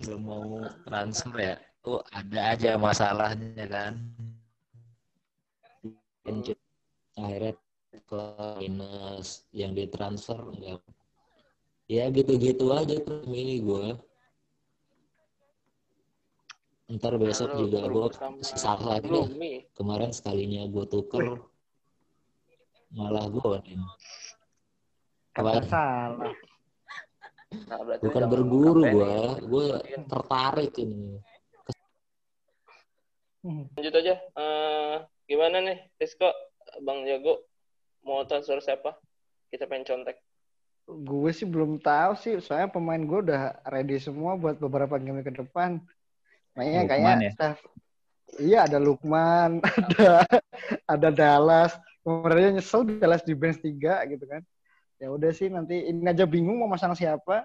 Belum 0.00 0.22
mau 0.24 0.64
transfer 0.88 1.36
ya? 1.36 1.56
Tuh 1.84 2.00
ada 2.08 2.56
aja 2.56 2.80
masalahnya 2.80 3.64
kan? 3.68 4.00
Lanjut. 6.24 6.56
akhirnya 7.20 7.52
ke 8.08 8.24
minus. 8.64 9.44
Yang 9.52 9.84
ditransfer 9.84 10.40
enggak. 10.40 10.80
Ya 11.92 12.08
gitu-gitu 12.08 12.72
aja 12.72 12.96
tuh 13.04 13.20
ini 13.28 13.60
gua. 13.60 14.00
Ntar 16.88 17.20
besok 17.20 17.52
Lo 17.52 17.68
juga 17.68 17.84
gua 17.92 18.08
bersama 18.08 18.40
salah 18.40 18.96
lagi 18.96 19.12
deh. 19.12 19.28
Kemarin 19.76 20.08
sekalinya 20.16 20.64
gua 20.72 20.88
tuker 20.88 21.49
malah 22.90 23.26
gua 23.26 23.62
nih 23.62 23.78
Kata 25.30 25.62
Apa? 25.62 25.62
salah. 25.62 26.34
Nah, 27.70 27.78
berarti 27.86 28.02
bukan 28.02 28.24
berguru 28.26 28.82
gua 29.46 29.78
Iya. 29.82 30.02
tertarik 30.06 30.74
ini 30.76 31.18
Lanjut 33.40 33.94
aja. 33.96 34.20
Eh, 34.20 34.94
gimana 35.24 35.64
nih, 35.64 35.88
Rizko? 35.96 36.28
Bang 36.84 37.08
Jago 37.08 37.40
mau 38.04 38.20
transfer 38.28 38.60
siapa? 38.60 39.00
Kita 39.48 39.64
pengen 39.64 39.88
contek. 39.88 40.20
Gue 40.84 41.32
sih 41.32 41.48
belum 41.48 41.80
tahu 41.80 42.20
sih, 42.20 42.36
soalnya 42.44 42.68
pemain 42.68 43.00
gue 43.00 43.16
udah 43.24 43.64
ready 43.64 43.96
semua 43.96 44.36
buat 44.36 44.60
beberapa 44.60 45.00
game 45.00 45.24
ke 45.24 45.32
depan. 45.32 45.80
Kayaknya 46.52 46.82
Lukman 46.84 46.90
kayak 46.92 47.16
ya? 47.16 47.30
Steph. 47.32 47.60
Iya 48.36 48.58
ada 48.68 48.78
Lukman, 48.78 49.50
ada 49.88 50.10
ada 50.84 51.08
Dallas. 51.08 51.72
Kemarin 52.00 52.56
nyesel 52.56 52.82
Dallas 52.96 53.22
di 53.22 53.34
bench 53.34 53.60
3 53.60 54.08
gitu 54.08 54.24
kan. 54.24 54.40
Ya 54.96 55.08
udah 55.08 55.30
sih 55.32 55.48
nanti 55.48 55.84
ini 55.86 56.04
aja 56.04 56.24
bingung 56.24 56.60
mau 56.60 56.68
masang 56.68 56.92
siapa. 56.92 57.44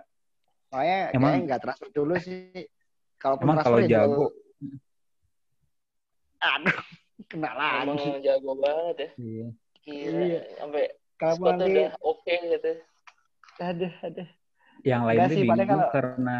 Soalnya 0.67 1.11
Emang- 1.11 1.35
kayaknya 1.35 1.45
nggak 1.47 1.61
transfer 1.61 1.89
dulu 1.91 2.15
sih. 2.17 2.67
Kalau 3.15 3.39
Emang 3.39 3.57
kalau 3.59 3.79
ya 3.79 3.87
jago, 4.03 4.27
Aduh, 6.37 6.77
kena 7.31 7.49
Emang 7.81 7.95
lagi. 7.97 8.21
jago 8.21 8.51
banget 8.59 8.95
ya. 8.95 9.09
iya. 9.17 9.47
Gila. 9.81 10.19
Iya. 10.25 10.39
Sampai 10.57 10.83
Kalau 11.15 11.35
nanti 11.47 11.71
udah 11.73 11.89
oke 12.03 12.33
gitu. 12.43 12.71
aduh 13.55 13.93
aduh. 14.03 14.27
Yang 14.83 15.01
lain 15.01 15.15
Enggak 15.15 15.25
tuh 15.25 15.35
sih, 15.35 15.43
bingung 15.47 15.65
kalau- 15.65 15.91
karena 15.95 16.37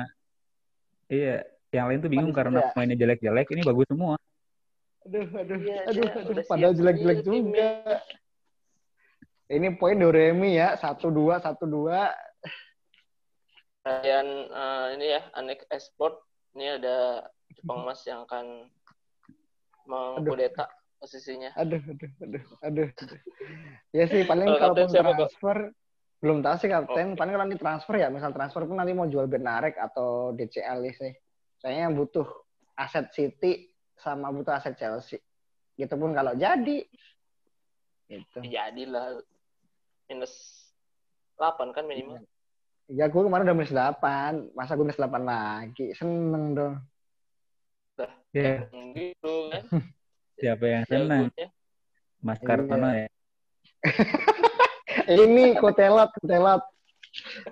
iya, 1.08 1.36
yang 1.72 1.86
lain 1.88 2.00
tuh 2.04 2.10
bingung 2.12 2.32
Manusia. 2.36 2.44
karena 2.44 2.60
mainnya 2.76 2.98
jelek-jelek, 3.00 3.48
ini 3.56 3.62
bagus 3.64 3.88
semua. 3.88 4.16
Aduh, 5.06 5.26
aduh, 5.38 5.58
Iya, 5.62 5.80
aduh, 5.86 6.02
dia 6.02 6.18
aduh. 6.18 6.34
udah 6.34 6.46
Padahal 6.50 6.74
jelek-jelek 6.74 7.20
juga. 7.22 7.70
Ini 9.46 9.78
poin 9.78 9.94
Doremi 10.02 10.58
ya, 10.58 10.74
satu 10.74 11.14
dua, 11.14 11.38
satu 11.38 11.70
dua. 11.70 12.10
Kalian 13.86 14.28
eh, 14.50 14.86
ini 14.98 15.06
ya, 15.14 15.22
Anek 15.38 15.70
Esport 15.70 16.26
ini 16.58 16.82
ada 16.82 17.30
Jepang 17.54 17.86
Mas 17.86 18.02
yang 18.10 18.26
akan 18.26 18.66
mengkudeta 19.86 20.66
posisinya. 20.98 21.54
Aduh, 21.54 21.78
aduh, 21.86 22.12
aduh, 22.26 22.44
aduh. 22.66 22.90
aduh. 22.90 23.20
Ya 23.94 24.10
sih, 24.10 24.26
paling 24.26 24.58
Kalau 24.58 24.74
transfer, 24.74 25.70
belum 26.18 26.42
tahu 26.42 26.56
sih 26.58 26.70
kapten. 26.74 27.14
Oke. 27.14 27.18
Paling 27.22 27.32
kalau 27.38 27.46
nanti 27.46 27.58
transfer 27.62 27.96
ya, 28.02 28.10
misal 28.10 28.34
transfer 28.34 28.66
pun 28.66 28.82
nanti 28.82 28.98
mau 28.98 29.06
jual 29.06 29.30
Benarek 29.30 29.78
atau 29.78 30.34
DCL 30.34 30.82
sih. 30.98 31.14
Kayaknya 31.62 31.94
butuh 31.94 32.26
aset 32.74 33.14
City 33.14 33.75
sama 34.00 34.32
butuh 34.32 34.56
aset 34.56 34.76
Chelsea. 34.76 35.20
Gitu 35.76 35.94
pun 35.96 36.16
kalau 36.16 36.36
jadi. 36.36 36.86
Gitu. 38.08 38.38
Jadilah 38.46 39.20
minus 40.08 40.34
8 41.38 41.76
kan 41.76 41.84
minimal. 41.84 42.22
Ya 42.86 43.10
gue 43.10 43.22
kemarin 43.22 43.46
udah 43.50 43.58
minus 43.58 43.74
8. 43.74 44.54
Masa 44.54 44.78
gue 44.78 44.86
minus 44.86 45.02
8 45.02 45.26
lagi? 45.26 45.92
Seneng 45.98 46.54
dong. 46.54 46.76
Ya, 48.36 48.68
Gitu 48.92 49.34
kan. 49.48 49.64
siapa 50.44 50.64
yang 50.68 50.84
senang? 50.92 51.32
Jagonya. 51.32 51.48
Mas 52.20 52.40
Iya. 52.42 52.48
Kartono 52.48 52.90
ya. 52.92 53.08
Ini 55.24 55.46
kotelat, 55.62 56.10
kotelat. 56.20 56.62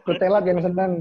Kotelat 0.04 0.44
yang 0.44 0.60
seneng. 0.60 0.94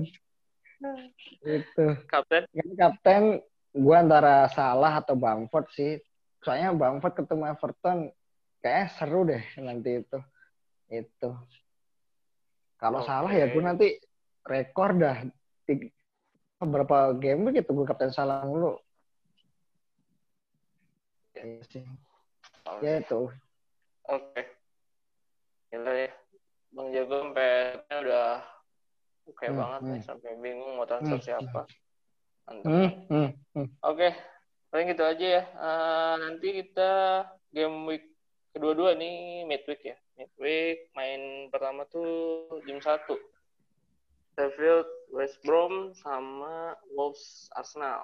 Gitu. 1.46 1.86
Kapten 2.06 2.46
Ini 2.54 2.74
kapten 2.78 3.42
gue 3.72 3.96
antara 3.96 4.46
Salah 4.52 5.00
atau 5.00 5.16
Bamford 5.16 5.66
sih. 5.72 5.96
Soalnya 6.44 6.76
Bamford 6.76 7.16
ketemu 7.16 7.56
Everton 7.56 8.12
kayaknya 8.60 8.86
seru 8.94 9.20
deh 9.24 9.44
nanti 9.58 9.90
itu. 10.04 10.18
Itu. 10.92 11.30
Kalau 12.76 13.00
Oke. 13.00 13.08
Salah 13.08 13.32
ya 13.32 13.48
gue 13.48 13.62
nanti 13.64 13.88
rekor 14.44 14.96
dah. 14.96 15.24
Beberapa 16.62 17.16
game 17.18 17.50
gitu 17.56 17.74
gue 17.74 17.86
kapten 17.88 18.12
Salah 18.12 18.44
mulu. 18.44 18.76
Iya 21.34 21.64
sih. 21.66 21.84
Ya 22.84 23.02
itu. 23.02 23.32
Oke. 24.06 24.42
Gila 25.72 25.92
ya. 26.06 26.12
Bang 26.72 26.88
Jago 26.88 27.16
sampai 27.20 27.76
udah 27.84 28.40
oke 29.28 29.44
Hmm, 29.44 29.58
banget 29.60 29.80
nih 29.84 29.98
hmm. 30.00 30.08
sampai 30.08 30.30
bingung 30.40 30.72
mau 30.80 30.88
transfer 30.88 31.20
Hmm, 31.20 31.24
siapa. 31.24 31.62
Mantap. 32.46 32.66
Hmm, 32.66 32.90
hmm, 33.06 33.28
hmm. 33.54 33.68
Oke, 33.86 34.08
paling 34.74 34.86
gitu 34.90 35.04
aja 35.06 35.26
ya. 35.40 35.42
Eh, 35.46 36.14
nanti 36.26 36.48
kita 36.62 36.90
game 37.54 37.86
week 37.86 38.04
kedua-dua 38.50 38.98
nih 38.98 39.46
midweek 39.46 39.82
ya. 39.86 39.96
Midweek 40.18 40.90
main 40.98 41.48
pertama 41.54 41.86
tuh 41.86 42.48
jam 42.66 42.82
1. 42.82 43.18
Sheffield, 44.32 44.88
West 45.12 45.38
Brom 45.44 45.92
sama 45.94 46.74
Wolves 46.96 47.52
Arsenal. 47.54 48.02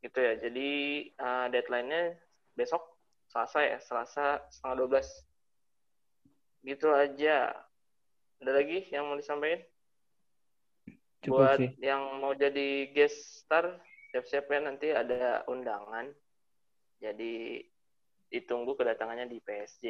Gitu 0.00 0.16
ya. 0.16 0.32
Jadi 0.40 0.70
eh, 1.12 1.46
deadline-nya 1.52 2.16
besok 2.56 2.82
Selasa 3.28 3.60
ya, 3.60 3.78
Selasa 3.82 4.40
setengah 4.48 4.88
12. 4.88 6.64
Gitu 6.64 6.88
aja. 6.88 7.52
Ada 8.40 8.52
lagi 8.52 8.88
yang 8.92 9.08
mau 9.08 9.16
disampaikan? 9.18 9.64
Cukup 11.26 11.38
buat 11.42 11.58
sih. 11.58 11.70
yang 11.82 12.22
mau 12.22 12.32
jadi 12.32 12.90
guest 12.94 13.44
star 13.44 13.82
siap-siap 14.14 14.46
ya 14.48 14.58
nanti 14.62 14.88
ada 14.94 15.42
undangan 15.50 16.08
jadi 17.02 17.60
ditunggu 18.30 18.78
kedatangannya 18.78 19.28
di 19.28 19.42
PSG 19.42 19.84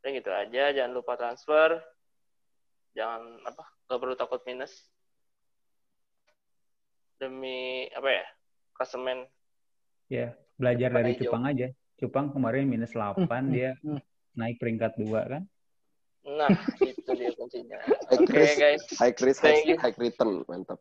dan 0.00 0.16
gitu 0.16 0.30
aja 0.32 0.72
jangan 0.72 0.96
lupa 0.96 1.18
transfer 1.18 1.76
jangan 2.96 3.42
apa 3.44 3.62
nggak 3.86 4.00
perlu 4.00 4.16
takut 4.16 4.40
minus 4.48 4.72
demi 7.20 7.90
apa 7.92 8.08
ya 8.08 8.26
klasemen 8.72 9.28
Ya, 10.10 10.34
belajar 10.58 10.90
dari 10.90 11.14
Hijau. 11.14 11.30
Cupang 11.30 11.44
aja. 11.46 11.66
Cupang 12.02 12.26
kemarin 12.34 12.66
minus 12.66 12.90
8, 12.92 13.22
Hmm, 13.30 13.54
dia 13.54 13.78
hmm. 13.78 14.02
naik 14.34 14.58
peringkat 14.58 14.98
2 14.98 15.06
kan. 15.22 15.42
Nah 16.38 16.50
itu 16.78 17.10
dia 17.18 17.30
kuncinya 17.34 17.78
High 18.10 18.22
oke 18.22 18.34
risk, 18.34 18.56
guys 18.60 18.82
high 18.98 19.14
risk, 19.18 19.40
high, 19.42 19.54
Thank 19.58 19.66
you. 19.66 19.76
high 19.80 19.96
return, 19.98 20.44
mantap. 20.46 20.78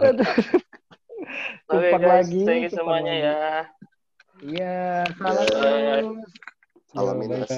Aduh. 0.00 0.26
oke 1.70 1.88
Cepat 1.88 2.00
guys 2.00 2.28
lagi, 2.28 2.42
thank 2.44 2.62
you 2.68 2.72
semuanya 2.72 3.14
lagi. 3.14 3.24
ya 3.24 3.40
Iya, 4.40 5.04
salam 5.20 5.44
terus. 5.52 6.32
Salam 6.96 7.16
minus. 7.20 7.52